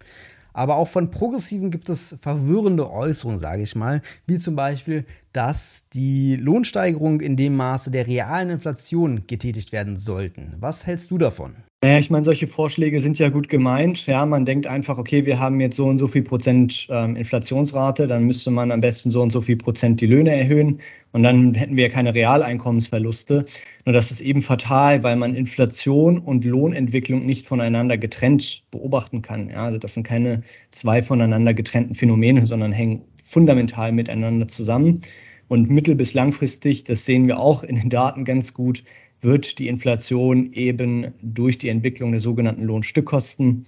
Aber 0.54 0.76
auch 0.76 0.88
von 0.88 1.10
Progressiven 1.12 1.72
gibt 1.72 1.90
es 1.90 2.18
verwirrende 2.22 2.92
Äußerungen, 2.92 3.40
sage 3.40 3.64
ich 3.64 3.76
mal, 3.76 4.02
wie 4.28 4.38
zum 4.38 4.56
Beispiel, 4.56 5.06
dass 5.34 5.88
die 5.94 6.36
Lohnsteigerungen 6.36 7.20
in 7.20 7.36
dem 7.36 7.56
Maße 7.56 7.92
der 7.92 8.08
realen 8.08 8.50
Inflation 8.50 9.24
getätigt 9.28 9.72
werden 9.72 9.98
sollten. 9.98 10.56
Was 10.60 10.88
hältst 10.88 11.12
du 11.12 11.18
davon? 11.18 11.56
Naja, 11.82 11.98
ich 12.00 12.10
meine, 12.10 12.26
solche 12.26 12.48
Vorschläge 12.48 13.00
sind 13.00 13.20
ja 13.20 13.30
gut 13.30 13.48
gemeint. 13.48 14.06
Ja, 14.06 14.26
man 14.26 14.46
denkt 14.46 14.68
einfach, 14.68 14.98
okay, 14.98 15.26
wir 15.26 15.40
haben 15.40 15.62
jetzt 15.62 15.78
so 15.78 15.86
und 15.86 15.98
so 15.98 16.10
viel 16.10 16.24
Prozent 16.24 16.88
ähm, 16.90 17.16
Inflationsrate, 17.16 18.06
dann 18.06 18.26
müsste 18.26 18.52
man 18.52 18.72
am 18.72 18.82
besten 18.82 19.12
so 19.12 19.22
und 19.22 19.32
so 19.32 19.40
viel 19.40 19.56
Prozent 19.56 20.02
die 20.02 20.06
Löhne 20.06 20.36
erhöhen 20.36 20.82
und 21.14 21.24
dann 21.24 21.54
hätten 21.54 21.78
wir 21.78 21.88
keine 21.88 22.14
Realeinkommensverluste. 22.14 23.46
Nur 23.86 23.94
das 23.94 24.12
ist 24.12 24.20
eben 24.20 24.42
fatal, 24.42 25.04
weil 25.04 25.16
man 25.16 25.36
Inflation 25.36 26.18
und 26.20 26.44
Lohnentwicklung 26.44 27.26
nicht 27.26 27.48
voneinander 27.48 27.98
getrennt 27.98 28.64
beobachten 28.72 29.22
kann. 29.22 29.50
Ja, 29.50 29.64
also 29.64 29.78
das 29.78 29.94
sind 29.94 30.04
keine 30.04 30.42
zwei 30.72 31.02
voneinander 31.02 31.54
getrennten 31.54 31.96
Phänomene, 31.96 32.46
sondern 32.46 32.74
hängen 32.74 33.04
fundamental 33.30 33.92
miteinander 33.92 34.48
zusammen. 34.48 35.02
Und 35.48 35.70
mittel- 35.70 35.96
bis 35.96 36.14
langfristig, 36.14 36.84
das 36.84 37.06
sehen 37.06 37.28
wir 37.28 37.40
auch 37.40 37.64
in 37.64 37.76
den 37.76 37.90
Daten 37.90 38.26
ganz 38.26 38.54
gut, 38.54 38.84
wird 39.22 39.60
die 39.60 39.68
Inflation 39.68 40.52
eben 40.54 41.14
durch 41.22 41.58
die 41.58 41.70
Entwicklung 41.70 42.12
der 42.12 42.22
sogenannten 42.22 42.64
Lohnstückkosten 42.64 43.66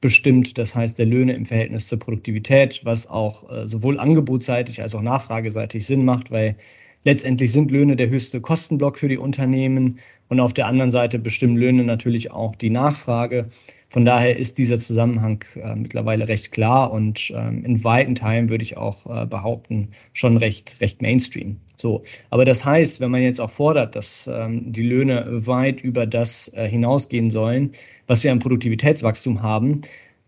bestimmt, 0.00 0.58
das 0.58 0.74
heißt 0.74 0.98
der 0.98 1.06
Löhne 1.06 1.34
im 1.34 1.44
Verhältnis 1.44 1.88
zur 1.88 1.98
Produktivität, 1.98 2.80
was 2.84 3.08
auch 3.08 3.50
äh, 3.50 3.66
sowohl 3.66 3.98
angebotsseitig 3.98 4.80
als 4.80 4.94
auch 4.94 5.02
nachfrageseitig 5.02 5.86
Sinn 5.86 6.04
macht, 6.04 6.30
weil 6.30 6.56
letztendlich 7.04 7.52
sind 7.52 7.70
Löhne 7.70 7.96
der 7.96 8.08
höchste 8.08 8.40
Kostenblock 8.40 8.98
für 8.98 9.08
die 9.08 9.18
Unternehmen 9.18 9.98
und 10.28 10.40
auf 10.40 10.52
der 10.52 10.66
anderen 10.66 10.90
Seite 10.90 11.18
bestimmen 11.18 11.56
Löhne 11.56 11.82
natürlich 11.82 12.30
auch 12.30 12.54
die 12.54 12.70
Nachfrage. 12.70 13.48
Von 13.88 14.04
daher 14.04 14.36
ist 14.36 14.58
dieser 14.58 14.78
Zusammenhang 14.78 15.44
äh, 15.56 15.74
mittlerweile 15.74 16.28
recht 16.28 16.52
klar 16.52 16.92
und 16.92 17.32
ähm, 17.34 17.64
in 17.64 17.82
weiten 17.82 18.14
Teilen 18.14 18.48
würde 18.48 18.62
ich 18.62 18.76
auch 18.76 19.06
äh, 19.06 19.26
behaupten, 19.26 19.88
schon 20.12 20.36
recht, 20.36 20.80
recht 20.80 21.02
Mainstream. 21.02 21.56
So. 21.76 22.02
Aber 22.30 22.44
das 22.44 22.64
heißt, 22.64 23.00
wenn 23.00 23.10
man 23.10 23.22
jetzt 23.22 23.40
auch 23.40 23.50
fordert, 23.50 23.96
dass 23.96 24.30
ähm, 24.32 24.72
die 24.72 24.84
Löhne 24.84 25.26
weit 25.46 25.80
über 25.80 26.06
das 26.06 26.52
äh, 26.54 26.68
hinausgehen 26.68 27.32
sollen, 27.32 27.72
was 28.06 28.22
wir 28.22 28.30
an 28.30 28.38
Produktivitätswachstum 28.38 29.42
haben, 29.42 29.80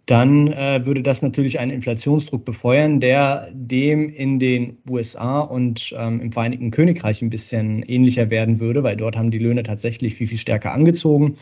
dann 0.07 0.49
äh, 0.49 0.85
würde 0.85 1.03
das 1.03 1.23
natürlich 1.23 1.61
einen 1.61 1.71
Inflationsdruck 1.71 2.45
befeuern, 2.45 2.99
der 2.99 3.49
dem 3.53 4.09
in 4.09 4.41
den 4.41 4.79
USA 4.91 5.41
und 5.41 5.95
ähm, 5.97 6.21
im 6.21 6.33
Vereinigten 6.33 6.73
Königreich 6.73 7.23
ein 7.23 7.31
bisschen 7.31 7.83
ähnlicher 7.85 8.29
werden 8.31 8.59
würde, 8.59 8.83
weil 8.83 8.97
dort 8.97 9.17
haben 9.17 9.31
die 9.31 9.39
Löhne 9.39 9.63
tatsächlich 9.63 10.17
viel, 10.17 10.27
viel 10.27 10.39
stärker 10.39 10.73
angezogen. 10.73 11.35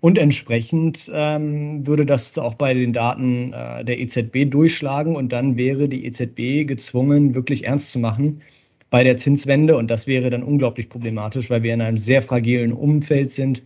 Und 0.00 0.18
entsprechend 0.18 1.08
ähm, 1.14 1.86
würde 1.86 2.04
das 2.04 2.36
auch 2.36 2.54
bei 2.54 2.74
den 2.74 2.92
Daten 2.92 3.52
äh, 3.52 3.84
der 3.84 4.00
EZB 4.00 4.50
durchschlagen 4.50 5.14
und 5.14 5.32
dann 5.32 5.56
wäre 5.56 5.88
die 5.88 6.04
EZB 6.04 6.66
gezwungen, 6.66 7.36
wirklich 7.36 7.66
ernst 7.66 7.92
zu 7.92 8.00
machen 8.00 8.42
bei 8.90 9.04
der 9.04 9.16
Zinswende. 9.16 9.76
Und 9.76 9.92
das 9.92 10.08
wäre 10.08 10.28
dann 10.28 10.42
unglaublich 10.42 10.88
problematisch, 10.88 11.50
weil 11.50 11.62
wir 11.62 11.72
in 11.72 11.80
einem 11.80 11.98
sehr 11.98 12.20
fragilen 12.20 12.72
Umfeld 12.72 13.30
sind. 13.30 13.62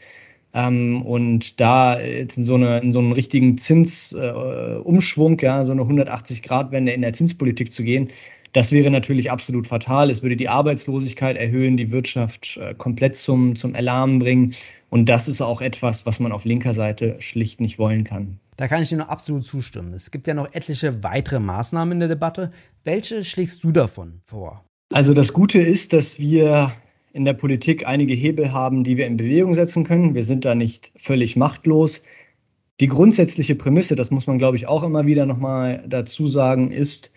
Ähm, 0.56 1.02
und 1.02 1.60
da 1.60 2.00
jetzt 2.00 2.38
in 2.38 2.44
so, 2.44 2.54
eine, 2.54 2.78
in 2.78 2.90
so 2.90 2.98
einen 2.98 3.12
richtigen 3.12 3.58
Zinsumschwung, 3.58 5.38
äh, 5.38 5.44
ja, 5.44 5.64
so 5.66 5.72
eine 5.72 5.82
180-Grad-Wende 5.82 6.92
in 6.92 7.02
der 7.02 7.12
Zinspolitik 7.12 7.70
zu 7.70 7.82
gehen, 7.82 8.08
das 8.54 8.72
wäre 8.72 8.90
natürlich 8.90 9.30
absolut 9.30 9.66
fatal. 9.66 10.10
Es 10.10 10.22
würde 10.22 10.34
die 10.34 10.48
Arbeitslosigkeit 10.48 11.36
erhöhen, 11.36 11.76
die 11.76 11.92
Wirtschaft 11.92 12.56
äh, 12.56 12.72
komplett 12.72 13.16
zum, 13.16 13.54
zum 13.54 13.74
Erlahmen 13.74 14.18
bringen. 14.18 14.54
Und 14.88 15.10
das 15.10 15.28
ist 15.28 15.42
auch 15.42 15.60
etwas, 15.60 16.06
was 16.06 16.20
man 16.20 16.32
auf 16.32 16.46
linker 16.46 16.72
Seite 16.72 17.16
schlicht 17.18 17.60
nicht 17.60 17.78
wollen 17.78 18.04
kann. 18.04 18.40
Da 18.56 18.66
kann 18.66 18.82
ich 18.82 18.88
dir 18.88 18.96
nur 18.96 19.10
absolut 19.10 19.44
zustimmen. 19.44 19.92
Es 19.92 20.10
gibt 20.10 20.26
ja 20.26 20.32
noch 20.32 20.54
etliche 20.54 21.02
weitere 21.02 21.38
Maßnahmen 21.38 21.92
in 21.92 21.98
der 21.98 22.08
Debatte. 22.08 22.50
Welche 22.82 23.22
schlägst 23.24 23.62
du 23.62 23.72
davon 23.72 24.20
vor? 24.24 24.64
Also 24.90 25.12
das 25.12 25.34
Gute 25.34 25.58
ist, 25.58 25.92
dass 25.92 26.18
wir 26.18 26.72
in 27.16 27.24
der 27.24 27.32
Politik 27.32 27.86
einige 27.86 28.12
Hebel 28.12 28.52
haben, 28.52 28.84
die 28.84 28.98
wir 28.98 29.06
in 29.06 29.16
Bewegung 29.16 29.54
setzen 29.54 29.84
können. 29.84 30.14
Wir 30.14 30.22
sind 30.22 30.44
da 30.44 30.54
nicht 30.54 30.92
völlig 30.96 31.34
machtlos. 31.34 32.02
Die 32.78 32.88
grundsätzliche 32.88 33.54
Prämisse, 33.54 33.94
das 33.94 34.10
muss 34.10 34.26
man, 34.26 34.36
glaube 34.36 34.58
ich, 34.58 34.68
auch 34.68 34.82
immer 34.82 35.06
wieder 35.06 35.24
nochmal 35.24 35.82
dazu 35.88 36.28
sagen, 36.28 36.70
ist, 36.70 37.10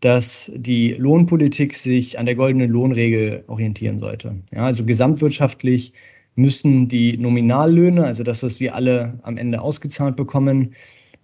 dass 0.00 0.50
die 0.56 0.92
Lohnpolitik 0.92 1.74
sich 1.74 2.18
an 2.18 2.24
der 2.24 2.34
goldenen 2.34 2.70
Lohnregel 2.70 3.44
orientieren 3.46 3.98
sollte. 3.98 4.36
Ja, 4.54 4.64
also 4.64 4.86
gesamtwirtschaftlich 4.86 5.92
müssen 6.34 6.88
die 6.88 7.18
Nominallöhne, 7.18 8.06
also 8.06 8.22
das, 8.22 8.42
was 8.42 8.58
wir 8.58 8.74
alle 8.74 9.18
am 9.22 9.36
Ende 9.36 9.60
ausgezahlt 9.60 10.16
bekommen, 10.16 10.74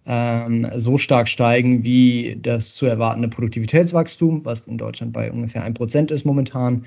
ähm, 0.05 0.69
so 0.75 0.99
stark 0.99 1.29
steigen 1.29 1.83
wie 1.83 2.37
das 2.43 2.75
zu 2.75 2.85
erwartende 2.85 3.29
Produktivitätswachstum, 3.29 4.45
was 4.45 4.67
in 4.67 4.77
Deutschland 4.77 5.15
bei 5.15 5.33
ungefähr 5.33 5.65
1% 5.65 6.13
ist 6.13 6.27
momentan, 6.27 6.85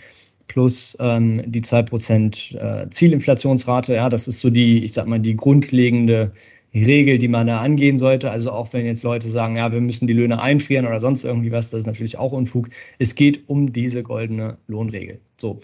plus 0.48 0.98
ähm, 1.00 1.42
die 1.46 1.62
2% 1.62 2.58
äh, 2.58 2.90
Zielinflationsrate. 2.90 3.96
Ja, 3.96 4.10
das 4.10 4.28
ist 4.28 4.40
so 4.40 4.50
die, 4.50 4.84
ich 4.84 4.94
sag 4.94 5.08
mal, 5.08 5.20
die 5.20 5.36
grundlegende 5.36 6.32
Regel, 6.74 7.18
die 7.18 7.28
man 7.28 7.48
da 7.48 7.62
angehen 7.62 7.98
sollte. 7.98 8.30
Also 8.30 8.52
auch 8.52 8.74
wenn 8.74 8.86
jetzt 8.86 9.04
Leute 9.04 9.30
sagen, 9.30 9.56
ja, 9.56 9.72
wir 9.72 9.82
müssen 9.82 10.08
die 10.08 10.14
Löhne 10.14 10.42
einfrieren 10.42 10.86
oder 10.86 11.00
sonst 11.00 11.24
irgendwie 11.24 11.52
was, 11.52 11.70
das 11.70 11.82
ist 11.82 11.88
natürlich 11.88 12.18
auch 12.18 12.34
Unfug. 12.34 12.70
Es 13.00 13.16
geht 13.16 13.48
um 13.48 13.72
diese 13.72 14.04
goldene 14.04 14.58
Lohnregel. 14.68 15.20
So. 15.38 15.60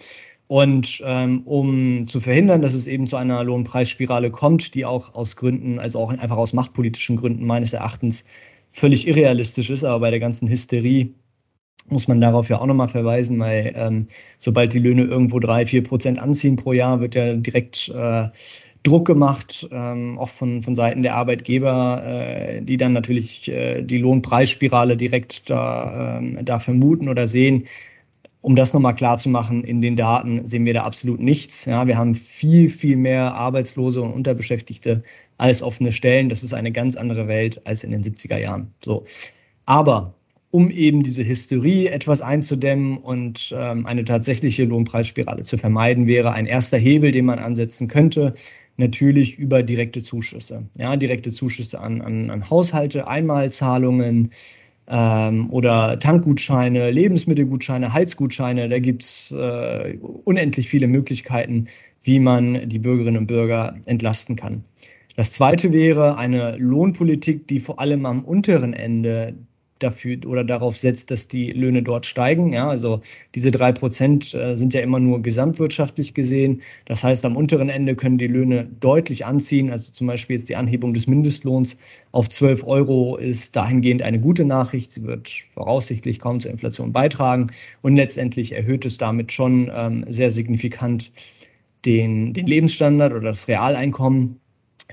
Und 0.48 1.02
ähm, 1.06 1.44
um 1.46 2.08
zu 2.08 2.20
verhindern, 2.20 2.62
dass 2.62 2.74
es 2.74 2.88
eben 2.88 3.08
zu 3.08 3.18
einer 3.18 3.44
Lohnpreisspirale 3.44 4.32
kommt, 4.32 4.74
die 4.74 4.86
auch 4.86 5.14
aus 5.14 5.36
Gründen, 5.36 5.80
also 5.80 6.00
auch 6.00 6.10
einfach 6.12 6.38
aus 6.38 6.54
machtpolitischen 6.54 7.16
Gründen 7.16 7.46
meines 7.46 7.74
Erachtens 7.74 8.26
völlig 8.74 9.08
irrealistisch 9.08 9.70
ist, 9.70 9.84
aber 9.84 10.02
bei 10.02 10.12
der 10.12 10.20
ganzen 10.20 10.50
Hysterie 10.50 11.14
muss 11.90 12.08
man 12.08 12.22
darauf 12.22 12.50
ja 12.50 12.60
auch 12.60 12.66
nochmal 12.66 12.88
verweisen, 12.88 13.40
weil 13.40 13.74
ähm, 13.76 14.08
sobald 14.40 14.74
die 14.74 14.80
Löhne 14.80 15.04
irgendwo 15.04 15.40
drei, 15.40 15.66
vier 15.66 15.84
Prozent 15.84 16.20
anziehen 16.20 16.56
pro 16.56 16.74
Jahr, 16.74 17.02
wird 17.02 17.16
ja 17.16 17.34
direkt 17.34 17.90
äh, 17.90 18.30
Druck 18.84 19.06
gemacht, 19.06 19.68
ähm, 19.72 20.18
auch 20.18 20.30
von, 20.30 20.64
von 20.64 20.74
Seiten 20.74 21.04
der 21.04 21.16
Arbeitgeber, 21.16 22.04
äh, 22.04 22.62
die 22.62 22.78
dann 22.78 22.94
natürlich 22.94 23.48
äh, 23.48 23.84
die 23.84 24.00
Lohnpreisspirale 24.00 24.98
direkt 24.98 25.50
da, 25.50 26.20
äh, 26.20 26.44
da 26.44 26.60
vermuten 26.60 27.08
oder 27.08 27.28
sehen. 27.28 27.68
Um 28.42 28.56
das 28.56 28.74
nochmal 28.74 28.96
klar 28.96 29.18
zu 29.20 29.30
machen, 29.30 29.64
in 29.64 29.82
den 29.82 29.96
Daten 29.96 30.44
sehen 30.48 30.66
wir 30.66 30.74
da 30.74 30.84
absolut 30.84 31.20
nichts. 31.20 31.66
Ja, 31.66 31.86
wir 31.86 31.96
haben 31.96 32.16
viel, 32.16 32.70
viel 32.70 32.96
mehr 32.96 33.36
Arbeitslose 33.36 34.02
und 34.02 34.14
Unterbeschäftigte 34.14 35.04
als 35.38 35.62
offene 35.62 35.92
Stellen. 35.92 36.28
Das 36.28 36.42
ist 36.42 36.54
eine 36.54 36.72
ganz 36.72 36.96
andere 36.96 37.28
Welt 37.28 37.62
als 37.68 37.84
in 37.84 37.92
den 37.92 38.02
70er 38.02 38.38
Jahren. 38.38 38.74
So. 38.84 39.04
Aber 39.68 40.16
um 40.52 40.70
eben 40.70 41.02
diese 41.04 41.26
Hysterie 41.26 41.88
etwas 41.88 42.22
einzudämmen 42.22 42.98
und 42.98 43.54
ähm, 43.58 43.86
eine 43.86 44.06
tatsächliche 44.06 44.66
Lohnpreisspirale 44.66 45.44
zu 45.44 45.58
vermeiden, 45.58 46.08
wäre 46.08 46.34
ein 46.34 46.46
erster 46.46 46.78
Hebel, 46.78 47.12
den 47.12 47.26
man 47.26 47.40
ansetzen 47.40 47.88
könnte, 47.88 48.34
natürlich 48.78 49.38
über 49.38 49.64
direkte 49.64 50.04
Zuschüsse. 50.04 50.64
Ja, 50.78 50.96
direkte 50.98 51.32
Zuschüsse 51.32 51.80
an, 51.80 52.02
an, 52.02 52.30
an 52.30 52.50
Haushalte, 52.50 53.08
Einmalzahlungen, 53.08 54.32
ähm, 54.92 55.50
oder 55.52 55.98
Tankgutscheine, 56.00 56.92
Lebensmittelgutscheine, 56.92 57.94
Heizgutscheine. 57.94 58.70
Da 58.70 58.80
gibt 58.80 59.04
es 59.04 59.32
äh, 59.32 59.98
unendlich 60.26 60.70
viele 60.70 60.88
Möglichkeiten, 60.88 61.68
wie 62.04 62.20
man 62.20 62.68
die 62.68 62.80
Bürgerinnen 62.80 63.18
und 63.18 63.28
Bürger 63.28 63.76
entlasten 63.86 64.36
kann. 64.36 64.64
Das 65.16 65.32
zweite 65.34 65.72
wäre 65.72 66.18
eine 66.18 66.58
Lohnpolitik, 66.58 67.48
die 67.48 67.60
vor 67.60 67.80
allem 67.80 68.06
am 68.06 68.24
unteren 68.24 68.74
Ende 68.74 69.36
dafür 69.84 70.18
oder 70.26 70.44
darauf 70.44 70.78
setzt, 70.78 71.12
dass 71.12 71.28
die 71.28 71.52
Löhne 71.52 71.84
dort 71.84 72.06
steigen. 72.06 72.54
Ja, 72.54 72.70
also 72.70 73.02
diese 73.36 73.52
drei 73.52 73.72
Prozent 73.72 74.34
äh, 74.34 74.56
sind 74.56 74.74
ja 74.74 74.82
immer 74.82 75.00
nur 75.00 75.22
gesamtwirtschaftlich 75.22 76.14
gesehen. 76.14 76.62
Das 76.86 77.04
heißt, 77.04 77.26
am 77.26 77.36
unteren 77.36 77.70
Ende 77.70 77.96
können 77.96 78.18
die 78.18 78.28
Löhne 78.28 78.68
deutlich 78.80 79.26
anziehen. 79.26 79.72
Also 79.72 79.92
zum 79.92 80.08
Beispiel 80.08 80.38
jetzt 80.38 80.50
die 80.50 80.56
Anhebung 80.56 80.94
des 80.94 81.08
Mindestlohns 81.08 81.78
auf 82.12 82.30
12 82.30 82.64
Euro 82.66 83.18
ist 83.18 83.56
dahingehend 83.56 84.02
eine 84.02 84.20
gute 84.20 84.46
Nachricht. 84.46 84.94
Sie 84.94 85.04
wird 85.04 85.32
voraussichtlich 85.52 86.20
kaum 86.20 86.40
zur 86.40 86.52
Inflation 86.52 86.92
beitragen 86.92 87.48
und 87.82 87.96
letztendlich 87.96 88.54
erhöht 88.54 88.86
es 88.86 88.98
damit 88.98 89.32
schon 89.32 89.72
ähm, 89.74 90.06
sehr 90.08 90.30
signifikant 90.30 91.12
den, 91.86 92.34
den 92.34 92.46
Lebensstandard 92.46 93.12
oder 93.12 93.22
das 93.22 93.48
Realeinkommen 93.48 94.40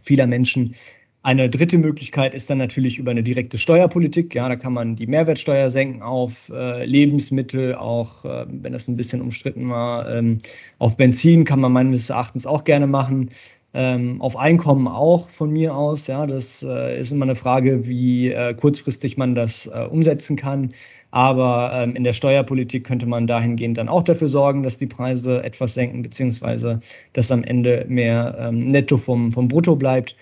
vieler 0.03 0.27
Menschen. 0.27 0.75
Eine 1.23 1.51
dritte 1.51 1.79
Möglichkeit 1.79 2.33
ist 2.33 2.49
dann 2.49 2.59
natürlich 2.59 2.99
über 2.99 3.11
eine 3.11 3.23
direkte 3.25 3.59
Steuerpolitik. 3.59 4.35
Ja, 4.35 4.49
da 4.49 4.57
kann 4.57 4.73
man 4.73 4.95
die 4.97 5.07
Mehrwertsteuer 5.07 5.69
senken 5.69 6.01
auf 6.01 6.49
äh, 6.55 6.85
Lebensmittel, 6.85 7.75
auch 7.75 8.25
äh, 8.25 8.47
wenn 8.49 8.73
das 8.73 8.87
ein 8.89 8.97
bisschen 8.97 9.21
umstritten 9.21 9.69
war. 9.69 10.09
Ähm, 10.09 10.39
auf 10.79 10.97
Benzin 10.97 11.45
kann 11.45 11.61
man 11.61 11.73
meines 11.73 12.09
Erachtens 12.09 12.47
auch 12.47 12.65
gerne 12.65 12.87
machen. 12.87 13.31
Ähm, 13.75 14.23
auf 14.23 14.37
Einkommen 14.37 14.89
auch 14.89 15.29
von 15.29 15.51
mir 15.51 15.75
aus. 15.75 16.07
Ja, 16.07 16.27
das 16.27 16.63
äh, 16.63 16.99
ist 17.01 17.11
immer 17.11 17.25
eine 17.25 17.35
Frage, 17.35 17.87
wie 17.87 18.33
äh, 18.33 18.55
kurzfristig 18.55 19.17
man 19.19 19.35
das 19.35 19.67
äh, 19.67 19.87
umsetzen 19.91 20.37
kann. 20.37 20.71
Aber 21.11 21.73
ähm, 21.75 21.97
in 21.97 22.05
der 22.05 22.13
Steuerpolitik 22.13 22.85
könnte 22.85 23.07
man 23.07 23.27
dahingehend 23.27 23.77
dann 23.77 23.89
auch 23.89 24.03
dafür 24.03 24.29
sorgen, 24.29 24.63
dass 24.63 24.79
die 24.79 24.87
Preise 24.87 25.43
etwas 25.43 25.75
senken, 25.75 26.03
beziehungsweise 26.03 26.79
dass 27.13 27.31
am 27.31 27.45
Ende 27.45 27.85
mehr 27.89 28.37
ähm, 28.39 28.71
Netto 28.71 28.97
vom, 28.97 29.33
vom 29.33 29.49
Brutto 29.49 29.77
bleibt. 29.77 30.17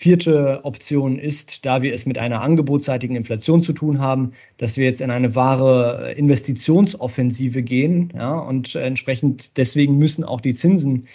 Vierte 0.00 0.60
Option 0.62 1.18
ist, 1.18 1.66
da 1.66 1.82
wir 1.82 1.92
es 1.92 2.06
mit 2.06 2.16
einer 2.16 2.40
angebotsseitigen 2.40 3.16
Inflation 3.16 3.62
zu 3.62 3.74
tun 3.74 3.98
haben, 3.98 4.32
dass 4.56 4.78
wir 4.78 4.86
jetzt 4.86 5.02
in 5.02 5.10
eine 5.10 5.34
wahre 5.34 6.12
Investitionsoffensive 6.12 7.62
gehen. 7.62 8.10
Ja, 8.16 8.38
und 8.38 8.74
entsprechend 8.76 9.58
deswegen 9.58 9.98
müssen 9.98 10.24
auch 10.24 10.40
die 10.40 10.54
Zinsen 10.54 11.06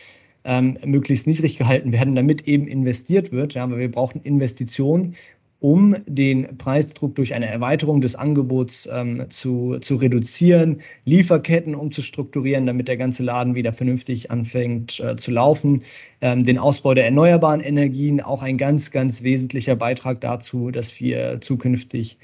ähm, 0.43 0.77
möglichst 0.85 1.25
niedrig 1.25 1.57
gehalten 1.57 1.93
werden, 1.93 2.13
damit 2.13 2.47
eben 2.47 2.67
investiert 2.67 3.31
wird. 3.31 3.55
Ja, 3.55 3.63
aber 3.63 3.79
wir 3.79 3.89
brauchen 3.89 4.21
Investitionen 4.21 5.15
um 5.59 5.95
den 6.05 6.57
Preisdruck 6.57 7.15
durch 7.15 7.33
eine 7.33 7.47
Erweiterung 7.47 8.01
des 8.01 8.15
Angebots 8.15 8.87
ähm, 8.91 9.25
zu, 9.29 9.79
zu 9.79 9.95
reduzieren, 9.95 10.81
Lieferketten 11.05 11.75
umzustrukturieren, 11.75 12.65
damit 12.65 12.87
der 12.87 12.97
ganze 12.97 13.23
Laden 13.23 13.55
wieder 13.55 13.73
vernünftig 13.73 14.31
anfängt 14.31 14.99
äh, 14.99 15.15
zu 15.15 15.31
laufen, 15.31 15.83
ähm, 16.21 16.43
den 16.43 16.57
Ausbau 16.57 16.93
der 16.93 17.05
erneuerbaren 17.05 17.61
Energien, 17.61 18.21
auch 18.21 18.43
ein 18.43 18.57
ganz, 18.57 18.91
ganz 18.91 19.23
wesentlicher 19.23 19.75
Beitrag 19.75 20.21
dazu, 20.21 20.71
dass 20.71 20.99
wir 20.99 21.39
zukünftig 21.41 22.17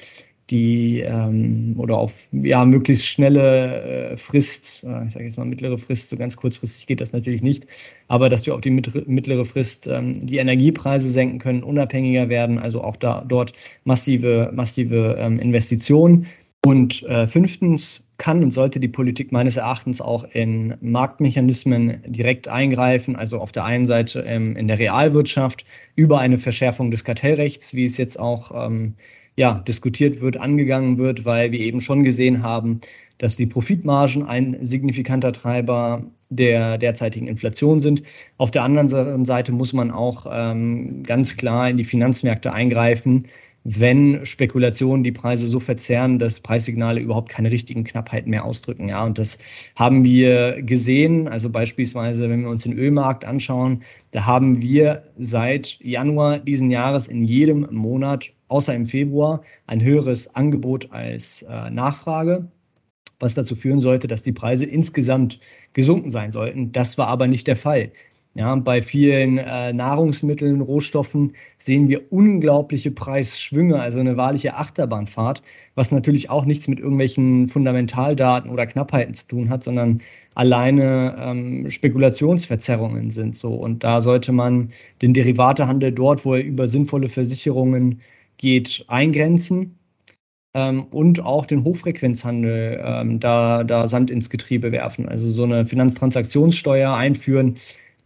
die 0.52 1.00
ähm, 1.00 1.76
oder 1.78 1.98
auf 1.98 2.30
ja, 2.32 2.64
möglichst 2.66 3.08
schnelle 3.08 4.12
äh, 4.12 4.18
Frist, 4.18 4.84
äh, 4.84 5.06
ich 5.08 5.14
sage 5.14 5.26
jetzt 5.26 5.38
mal 5.38 5.46
mittlere 5.46 5.78
Frist, 5.78 6.10
so 6.10 6.18
ganz 6.18 6.36
kurzfristig 6.36 6.86
geht 6.88 7.02
das 7.02 7.14
natürlich 7.14 7.42
nicht, 7.42 7.66
aber 8.10 8.30
dass 8.30 8.46
wir 8.46 8.54
auf 8.54 8.62
die 8.62 8.70
mittlere 8.70 9.46
Frist 9.46 9.88
ähm, 9.88 10.26
die 10.26 10.38
Energiepreise 10.38 11.10
senken 11.10 11.40
können, 11.40 11.64
unabhängiger 11.64 12.30
werden, 12.30 12.60
also 12.60 12.84
auch 12.84 12.98
da 12.98 13.24
dort 13.28 13.54
massive, 13.86 14.52
massive 14.54 15.16
ähm, 15.18 15.40
Investitionen. 15.40 16.28
Und 16.64 17.02
äh, 17.04 17.28
fünftens 17.28 18.06
kann 18.20 18.44
und 18.44 18.52
sollte 18.52 18.80
die 18.80 18.88
Politik 18.88 19.32
meines 19.32 19.56
Erachtens 19.56 20.00
auch 20.00 20.24
in 20.32 20.76
Marktmechanismen 20.80 22.04
direkt 22.06 22.48
eingreifen, 22.48 23.16
also 23.16 23.40
auf 23.40 23.52
der 23.52 23.66
einen 23.66 23.88
Seite 23.88 24.20
ähm, 24.28 24.56
in 24.56 24.68
der 24.68 24.78
Realwirtschaft 24.78 25.66
über 25.96 26.20
eine 26.20 26.38
Verschärfung 26.38 26.92
des 26.92 27.04
Kartellrechts, 27.04 27.74
wie 27.74 27.86
es 27.86 27.98
jetzt 27.98 28.20
auch 28.20 28.52
ähm, 28.68 28.94
ja, 29.38 29.64
diskutiert 29.68 30.22
wird, 30.22 30.38
angegangen 30.38 30.98
wird, 30.98 31.26
weil 31.26 31.52
wir 31.52 31.60
eben 31.60 31.82
schon 31.82 32.04
gesehen 32.04 32.44
haben, 32.44 32.82
dass 33.18 33.36
die 33.36 33.46
Profitmargen 33.46 34.24
ein 34.24 34.58
signifikanter 34.62 35.32
Treiber 35.32 36.04
der 36.30 36.78
derzeitigen 36.78 37.28
Inflation 37.28 37.80
sind. 37.80 38.02
Auf 38.38 38.52
der 38.52 38.64
anderen 38.64 39.26
Seite 39.26 39.52
muss 39.52 39.74
man 39.74 39.92
auch 39.92 40.26
ähm, 40.32 41.04
ganz 41.04 41.38
klar 41.38 41.70
in 41.70 41.78
die 41.78 41.84
Finanzmärkte 41.84 42.52
eingreifen, 42.52 43.28
wenn 43.64 44.26
Spekulationen 44.26 45.04
die 45.04 45.12
Preise 45.12 45.46
so 45.46 45.60
verzerren, 45.60 46.18
dass 46.18 46.40
Preissignale 46.40 47.00
überhaupt 47.00 47.30
keine 47.30 47.52
richtigen 47.52 47.84
Knappheiten 47.84 48.32
mehr 48.32 48.44
ausdrücken. 48.44 48.90
Ja, 48.90 49.04
und 49.04 49.20
das 49.20 49.38
haben 49.76 50.04
wir 50.04 50.62
gesehen. 50.64 51.28
Also 51.28 51.50
beispielsweise, 51.50 52.28
wenn 52.30 52.42
wir 52.42 52.50
uns 52.50 52.64
den 52.64 52.74
Ölmarkt 52.74 53.24
anschauen, 53.24 53.84
da 54.12 54.26
haben 54.26 54.62
wir 54.62 55.04
seit 55.20 55.78
Januar 55.80 56.40
diesen 56.40 56.72
Jahres 56.72 57.08
in 57.08 57.24
jedem 57.24 57.68
Monat, 57.72 58.32
außer 58.52 58.76
im 58.76 58.86
Februar, 58.86 59.42
ein 59.68 59.82
höheres 59.82 60.36
Angebot 60.36 60.92
als 60.92 61.44
äh, 61.44 61.70
Nachfrage 61.70 62.48
was 63.22 63.36
dazu 63.36 63.56
führen 63.56 63.82
sollte, 63.82 64.08
dass 64.08 64.24
die 64.24 64.32
Preise 64.32 64.66
insgesamt 64.66 65.40
gesunken 65.74 66.10
sein 66.10 66.32
sollten. 66.32 66.72
Das 66.72 66.98
war 66.98 67.08
aber 67.08 67.28
nicht 67.28 67.48
der 67.48 67.58
Fall. 67.58 67.92
Ja, 68.34 68.56
bei 68.56 68.82
vielen 68.82 69.40
äh, 69.40 69.74
Nahrungsmitteln, 69.74 70.62
Rohstoffen 70.62 71.34
sehen 71.58 71.90
wir 71.90 72.14
unglaubliche 72.14 72.90
Preisschwünge, 72.90 73.78
also 73.78 74.00
eine 74.00 74.16
wahrliche 74.16 74.56
Achterbahnfahrt, 74.56 75.44
was 75.76 75.92
natürlich 75.92 76.30
auch 76.30 76.46
nichts 76.46 76.70
mit 76.70 76.80
irgendwelchen 76.80 77.50
Fundamentaldaten 77.50 78.50
oder 78.50 78.68
Knappheiten 78.68 79.14
zu 79.14 79.28
tun 79.28 79.50
hat, 79.50 79.66
sondern 79.66 80.00
alleine 80.36 81.18
ähm, 81.20 81.70
Spekulationsverzerrungen 81.70 83.10
sind 83.12 83.36
so. 83.36 83.54
Und 83.54 83.84
da 83.84 84.00
sollte 84.00 84.32
man 84.32 84.70
den 85.02 85.14
Derivatehandel 85.14 85.92
dort, 85.92 86.24
wo 86.24 86.36
er 86.36 86.44
über 86.44 86.70
sinnvolle 86.70 87.10
Versicherungen 87.10 88.00
geht, 88.42 88.84
eingrenzen 88.88 89.80
ähm, 90.54 90.84
und 90.92 91.22
auch 91.22 91.46
den 91.46 91.64
Hochfrequenzhandel 91.64 92.82
ähm, 92.84 93.20
da, 93.20 93.64
da 93.64 93.88
Sand 93.88 94.12
ins 94.12 94.30
Getriebe 94.30 94.72
werfen. 94.72 95.08
Also 95.08 95.30
so 95.30 95.44
eine 95.44 95.66
Finanztransaktionssteuer 95.66 96.94
einführen, 96.94 97.56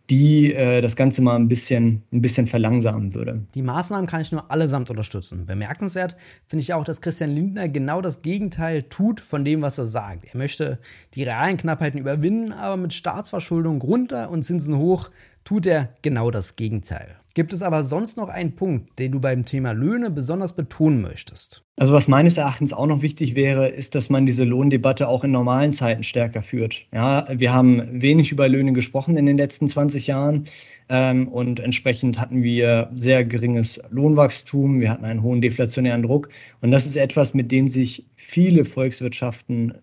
die 0.10 0.54
äh, 0.54 0.82
das 0.82 0.96
Ganze 0.96 1.22
mal 1.22 1.36
ein 1.36 1.48
bisschen, 1.48 2.04
ein 2.12 2.22
bisschen 2.22 2.48
verlangsamen 2.48 3.14
würde. 3.16 3.46
Die 3.56 3.62
Maßnahmen 3.62 4.08
kann 4.08 4.22
ich 4.22 4.32
nur 4.32 4.52
allesamt 4.52 4.90
unterstützen. 4.90 5.46
Bemerkenswert 5.46 6.16
finde 6.48 6.62
ich 6.62 6.74
auch, 6.74 6.84
dass 6.84 7.02
Christian 7.02 7.32
Lindner 7.32 7.70
genau 7.70 8.02
das 8.02 8.22
Gegenteil 8.22 8.84
tut 8.84 9.22
von 9.22 9.44
dem, 9.44 9.62
was 9.62 9.78
er 9.78 9.86
sagt. 9.86 10.26
Er 10.26 10.38
möchte 10.38 10.80
die 11.16 11.24
realen 11.24 11.58
Knappheiten 11.58 12.00
überwinden, 12.00 12.52
aber 12.52 12.78
mit 12.78 12.94
Staatsverschuldung 12.94 13.82
runter 13.82 14.30
und 14.30 14.44
Zinsen 14.44 14.78
hoch 14.78 15.10
tut 15.44 15.66
er 15.66 15.90
genau 16.02 16.32
das 16.32 16.56
Gegenteil. 16.56 17.16
Gibt 17.34 17.52
es 17.52 17.62
aber 17.62 17.84
sonst 17.84 18.18
noch 18.18 18.30
einen 18.30 18.56
Punkt, 18.56 18.98
den 18.98 19.12
du 19.12 19.20
beim 19.20 19.46
Thema 19.46 19.74
Löhne 19.74 20.10
besonders 20.10 20.54
betonen 20.54 21.02
möchtest? 21.02 21.65
Also 21.78 21.94
was 21.94 22.08
meines 22.08 22.38
Erachtens 22.38 22.72
auch 22.72 22.86
noch 22.86 23.02
wichtig 23.02 23.36
wäre, 23.36 23.68
ist, 23.68 23.96
dass 23.96 24.10
man 24.10 24.26
diese 24.26 24.46
Lohndebatte 24.46 25.10
auch 25.10 25.26
in 25.26 25.32
normalen 25.32 25.74
Zeiten 25.74 26.04
stärker 26.04 26.42
führt. 26.42 26.86
Ja, 26.94 27.28
wir 27.30 27.52
haben 27.52 28.02
wenig 28.02 28.32
über 28.32 28.48
Löhne 28.48 28.72
gesprochen 28.72 29.18
in 29.18 29.26
den 29.26 29.36
letzten 29.38 29.68
20 29.68 30.08
Jahren 30.08 30.46
ähm, 30.88 31.28
und 31.28 31.60
entsprechend 31.60 32.18
hatten 32.18 32.44
wir 32.44 32.90
sehr 32.96 33.26
geringes 33.26 33.82
Lohnwachstum, 33.90 34.80
wir 34.80 34.90
hatten 34.90 35.04
einen 35.04 35.22
hohen 35.22 35.42
deflationären 35.42 36.04
Druck 36.04 36.30
und 36.62 36.72
das 36.72 36.86
ist 36.86 36.96
etwas, 36.96 37.34
mit 37.34 37.52
dem 37.52 37.68
sich 37.68 38.06
viele 38.16 38.64
Volkswirtschaften 38.64 39.74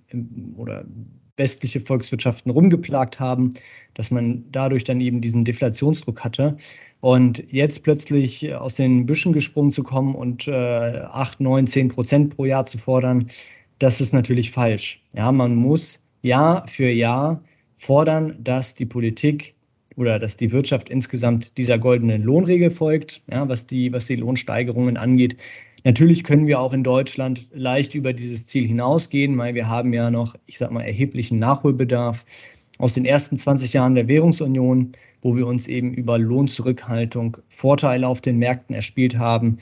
oder 0.57 0.87
westliche 1.37 1.81
Volkswirtschaften 1.81 2.53
rumgeplagt 2.53 3.19
haben, 3.19 3.55
dass 3.95 4.11
man 4.11 4.45
dadurch 4.53 4.85
dann 4.85 5.01
eben 5.01 5.21
diesen 5.21 5.45
Deflationsdruck 5.45 6.23
hatte. 6.25 6.57
Und 7.01 7.43
jetzt 7.51 7.83
plötzlich 7.83 8.55
aus 8.55 8.75
den 8.75 9.07
Büschen 9.07 9.33
gesprungen 9.33 9.73
zu 9.73 9.83
kommen 9.83 10.15
und 10.15 10.47
äh, 10.47 10.53
8, 10.53 11.41
9, 11.41 11.67
10 11.67 11.89
Prozent 11.89 12.37
pro 12.37 12.45
Jahr 12.45 12.67
zu 12.67 12.79
fordern, 12.79 13.29
das 13.79 14.01
ist 14.01 14.13
natürlich 14.13 14.51
falsch. 14.51 15.03
Ja, 15.15 15.33
man 15.33 15.57
muss 15.57 16.01
Jahr 16.23 16.67
für 16.69 16.89
Jahr 16.89 17.43
fordern, 17.79 18.37
dass 18.39 18.75
die 18.75 18.87
Politik 18.87 19.55
oder 19.97 20.19
dass 20.19 20.37
die 20.37 20.53
Wirtschaft 20.53 20.89
insgesamt 20.89 21.57
dieser 21.59 21.79
goldenen 21.79 22.23
Lohnregel 22.23 22.71
folgt, 22.71 23.23
ja, 23.31 23.49
was 23.49 23.67
die, 23.67 23.93
was 23.93 24.07
die 24.07 24.17
Lohnsteigerungen 24.17 24.97
angeht. 24.97 25.37
Natürlich 25.85 26.23
können 26.23 26.47
wir 26.47 26.61
auch 26.61 26.73
in 26.73 26.85
Deutschland 26.85 27.49
leicht 27.53 27.95
über 27.95 28.13
dieses 28.13 28.47
Ziel 28.47 28.67
hinausgehen, 28.67 29.37
weil 29.37 29.55
wir 29.55 29.69
haben 29.69 29.93
ja 29.93 30.11
noch, 30.11 30.37
ich 30.47 30.59
sag 30.59 30.71
mal, 30.71 30.83
erheblichen 30.83 31.39
Nachholbedarf. 31.39 32.25
Aus 32.79 32.95
den 32.95 33.05
ersten 33.05 33.37
20 33.37 33.73
Jahren 33.75 33.95
der 33.95 34.09
Währungsunion, 34.09 34.93
wo 35.21 35.37
wir 35.37 35.47
uns 35.47 35.69
eben 35.69 35.93
über 35.95 36.19
Lohnzurückhaltung 36.19 37.37
Vorteile 37.49 38.09
auf 38.09 38.21
den 38.21 38.39
Märkten 38.39 38.75
erspielt 38.75 39.19
haben, 39.19 39.59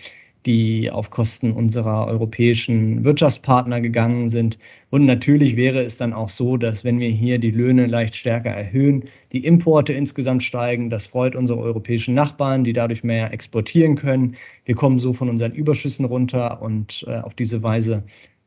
die 0.46 0.90
auf 0.90 1.10
Kosten 1.10 1.52
unserer 1.52 2.06
europäischen 2.06 3.04
Wirtschaftspartner 3.04 3.80
gegangen 3.80 4.28
sind. 4.28 4.58
Und 4.90 5.04
natürlich 5.04 5.56
wäre 5.56 5.82
es 5.82 5.98
dann 5.98 6.12
auch 6.12 6.28
so, 6.28 6.56
dass 6.56 6.82
wenn 6.84 6.98
wir 6.98 7.10
hier 7.10 7.38
die 7.38 7.50
Löhne 7.50 7.86
leicht 7.86 8.14
stärker 8.14 8.50
erhöhen, 8.50 9.04
die 9.32 9.44
Importe 9.44 9.92
insgesamt 9.92 10.42
steigen. 10.42 10.90
Das 10.90 11.06
freut 11.06 11.36
unsere 11.36 11.60
europäischen 11.60 12.14
Nachbarn, 12.14 12.64
die 12.64 12.72
dadurch 12.72 13.04
mehr 13.04 13.32
exportieren 13.32 13.96
können. 13.96 14.36
Wir 14.64 14.74
kommen 14.74 14.98
so 14.98 15.12
von 15.12 15.28
unseren 15.28 15.52
Überschüssen 15.52 16.04
runter 16.04 16.62
und 16.62 17.04
äh, 17.06 17.18
auf 17.18 17.34
diese 17.34 17.62
Weise 17.62 18.02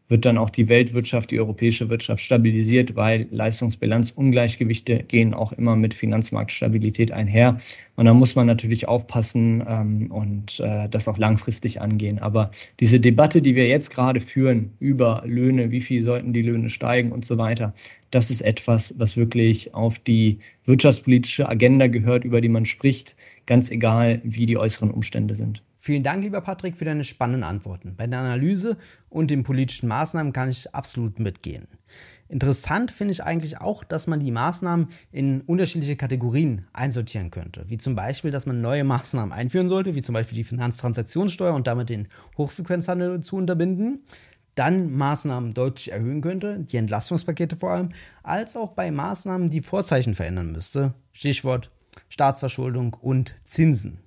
wird 0.10 0.26
dann 0.26 0.38
auch 0.38 0.50
die 0.50 0.70
Weltwirtschaft, 0.70 1.32
die 1.32 1.40
europäische 1.40 1.90
Wirtschaft 1.90 2.24
stabilisiert, 2.24 2.96
weil 2.96 3.28
Leistungsbilanzungleichgewichte 3.32 5.04
gehen 5.04 5.34
auch 5.34 5.54
immer 5.54 5.76
mit 5.76 5.94
Finanzmarktstabilität 5.94 7.12
einher. 7.12 7.58
Und 7.96 8.06
da 8.06 8.14
muss 8.14 8.36
man 8.36 8.48
natürlich 8.48 8.88
aufpassen 8.88 9.64
ähm, 9.68 10.12
und 10.12 10.60
äh, 10.60 10.90
das 10.90 11.08
auch 11.08 11.18
langfristig 11.18 11.80
angehen. 11.82 12.20
Aber 12.20 12.52
diese 12.80 13.00
Debatte, 13.00 13.42
die 13.42 13.56
wir 13.56 13.68
jetzt 13.68 13.92
gerade 13.92 14.20
führen 14.20 14.72
über 14.80 15.24
Löhne, 15.26 15.72
wie 15.72 15.82
viel 15.82 16.02
sollten 16.02 16.34
die 16.34 16.42
Löhne 16.42 16.70
steigen 16.70 17.12
und 17.12 17.26
so 17.26 17.38
weiter, 17.38 17.74
das 18.12 18.30
ist 18.30 18.42
etwas, 18.42 18.94
was 18.98 19.18
wirklich 19.18 19.74
auf 19.74 19.98
die 20.00 20.40
wirtschaftspolitische 20.66 21.48
Agenda 21.48 21.88
gehört, 21.88 22.26
über 22.26 22.42
die 22.42 22.50
man 22.50 22.66
spricht, 22.66 23.16
ganz 23.46 23.72
egal, 23.72 24.22
wie 24.24 24.46
die 24.46 24.58
äußeren 24.58 24.92
Umstände 24.92 25.34
sind. 25.34 25.64
Vielen 25.86 26.02
Dank, 26.02 26.24
lieber 26.24 26.40
Patrick, 26.40 26.78
für 26.78 26.86
deine 26.86 27.04
spannenden 27.04 27.44
Antworten. 27.44 27.96
Bei 27.98 28.08
der 28.08 28.20
Analyse 28.20 28.78
und 29.10 29.30
den 29.30 29.44
politischen 29.44 29.90
Maßnahmen 29.90 30.32
kann 30.32 30.50
ich 30.50 30.74
absolut 30.74 31.20
mitgehen. 31.20 31.68
Interessant 32.30 32.90
finde 32.90 33.12
ich 33.12 33.26
eigentlich 33.26 33.60
auch, 33.60 33.84
dass 33.84 34.08
man 34.08 34.22
die 34.22 34.32
Maßnahmen 34.32 34.88
in 35.12 35.42
unterschiedliche 35.42 35.98
Kategorien 35.98 36.66
einsortieren 36.72 37.32
könnte. 37.32 37.66
Wie 37.68 37.78
zum 37.78 37.98
Beispiel, 37.98 38.32
dass 38.32 38.46
man 38.46 38.62
neue 38.62 38.86
Maßnahmen 38.86 39.34
einführen 39.34 39.68
sollte, 39.68 39.94
wie 39.94 40.02
zum 40.02 40.14
Beispiel 40.14 40.38
die 40.38 40.46
Finanztransaktionssteuer 40.46 41.54
und 41.54 41.68
damit 41.68 41.90
den 41.90 42.08
Hochfrequenzhandel 42.38 43.20
zu 43.20 43.36
unterbinden. 43.36 44.06
Dann 44.56 44.90
Maßnahmen 44.90 45.54
deutlich 45.54 45.92
erhöhen 45.92 46.22
könnte, 46.22 46.60
die 46.60 46.78
Entlastungspakete 46.78 47.58
vor 47.58 47.72
allem, 47.72 47.90
als 48.24 48.56
auch 48.56 48.70
bei 48.70 48.90
Maßnahmen, 48.90 49.50
die 49.50 49.60
Vorzeichen 49.60 50.16
verändern 50.16 50.54
müsste. 50.54 50.94
Stichwort 51.12 51.72
Staatsverschuldung 52.08 52.94
und 52.94 53.36
Zinsen. 53.44 54.00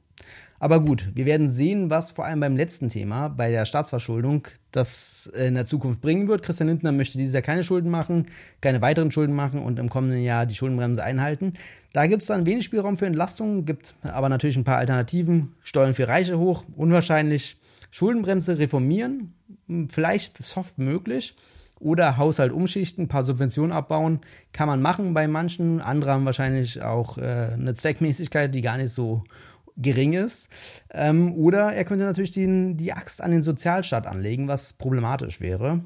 Aber 0.58 0.80
gut, 0.80 1.10
wir 1.14 1.26
werden 1.26 1.50
sehen, 1.50 1.90
was 1.90 2.10
vor 2.10 2.24
allem 2.24 2.40
beim 2.40 2.56
letzten 2.56 2.88
Thema, 2.88 3.28
bei 3.28 3.50
der 3.50 3.66
Staatsverschuldung, 3.66 4.48
das 4.72 5.30
in 5.38 5.54
der 5.54 5.66
Zukunft 5.66 6.00
bringen 6.00 6.28
wird. 6.28 6.42
Christian 6.42 6.68
Lindner 6.68 6.92
möchte 6.92 7.18
dieses 7.18 7.34
Jahr 7.34 7.42
keine 7.42 7.62
Schulden 7.62 7.90
machen, 7.90 8.26
keine 8.60 8.80
weiteren 8.80 9.10
Schulden 9.10 9.34
machen 9.34 9.60
und 9.60 9.78
im 9.78 9.90
kommenden 9.90 10.22
Jahr 10.22 10.46
die 10.46 10.54
Schuldenbremse 10.54 11.04
einhalten. 11.04 11.54
Da 11.92 12.06
gibt 12.06 12.22
es 12.22 12.28
dann 12.28 12.46
wenig 12.46 12.64
Spielraum 12.64 12.96
für 12.96 13.06
Entlastungen, 13.06 13.64
gibt 13.66 13.94
aber 14.02 14.28
natürlich 14.28 14.56
ein 14.56 14.64
paar 14.64 14.78
Alternativen. 14.78 15.54
Steuern 15.62 15.94
für 15.94 16.08
Reiche 16.08 16.38
hoch, 16.38 16.64
unwahrscheinlich. 16.76 17.58
Schuldenbremse 17.90 18.58
reformieren, 18.58 19.34
vielleicht 19.88 20.38
soft 20.38 20.78
möglich. 20.78 21.34
Oder 21.78 22.16
Haushalt 22.16 22.52
umschichten, 22.52 23.04
ein 23.04 23.08
paar 23.08 23.24
Subventionen 23.24 23.70
abbauen, 23.70 24.20
kann 24.52 24.66
man 24.66 24.80
machen 24.80 25.12
bei 25.12 25.28
manchen. 25.28 25.82
Andere 25.82 26.12
haben 26.12 26.24
wahrscheinlich 26.24 26.82
auch 26.82 27.18
äh, 27.18 27.50
eine 27.52 27.74
Zweckmäßigkeit, 27.74 28.54
die 28.54 28.62
gar 28.62 28.78
nicht 28.78 28.92
so 28.92 29.24
gering 29.76 30.14
ist. 30.14 30.48
Ähm, 30.90 31.34
oder 31.34 31.72
er 31.72 31.84
könnte 31.84 32.04
natürlich 32.04 32.30
den, 32.30 32.76
die 32.76 32.92
Axt 32.92 33.20
an 33.20 33.30
den 33.30 33.42
Sozialstaat 33.42 34.06
anlegen, 34.06 34.48
was 34.48 34.72
problematisch 34.72 35.40
wäre. 35.40 35.82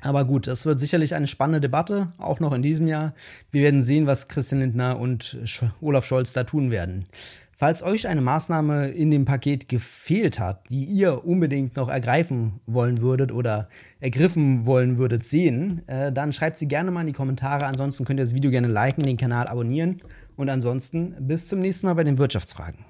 Aber 0.00 0.24
gut, 0.24 0.46
das 0.46 0.64
wird 0.64 0.78
sicherlich 0.78 1.14
eine 1.14 1.26
spannende 1.26 1.60
Debatte, 1.60 2.12
auch 2.18 2.38
noch 2.38 2.52
in 2.52 2.62
diesem 2.62 2.86
Jahr. 2.86 3.14
Wir 3.50 3.62
werden 3.62 3.82
sehen, 3.82 4.06
was 4.06 4.28
Christian 4.28 4.60
Lindner 4.60 4.98
und 4.98 5.38
Olaf 5.80 6.04
Scholz 6.04 6.32
da 6.32 6.44
tun 6.44 6.70
werden. 6.70 7.04
Falls 7.56 7.82
euch 7.82 8.06
eine 8.06 8.20
Maßnahme 8.20 8.90
in 8.90 9.10
dem 9.10 9.24
Paket 9.24 9.68
gefehlt 9.68 10.38
hat, 10.38 10.70
die 10.70 10.84
ihr 10.84 11.24
unbedingt 11.24 11.74
noch 11.74 11.88
ergreifen 11.88 12.60
wollen 12.66 13.00
würdet 13.00 13.32
oder 13.32 13.68
ergriffen 13.98 14.64
wollen 14.64 14.98
würdet 14.98 15.24
sehen, 15.24 15.82
äh, 15.88 16.12
dann 16.12 16.32
schreibt 16.32 16.58
sie 16.58 16.68
gerne 16.68 16.92
mal 16.92 17.00
in 17.00 17.08
die 17.08 17.12
Kommentare. 17.12 17.66
Ansonsten 17.66 18.04
könnt 18.04 18.20
ihr 18.20 18.24
das 18.24 18.34
Video 18.34 18.52
gerne 18.52 18.68
liken, 18.68 19.02
den 19.02 19.16
Kanal 19.16 19.48
abonnieren 19.48 20.00
und 20.38 20.48
ansonsten 20.48 21.14
bis 21.18 21.48
zum 21.48 21.60
nächsten 21.60 21.86
Mal 21.86 21.94
bei 21.94 22.04
den 22.04 22.16
Wirtschaftsfragen. 22.16 22.86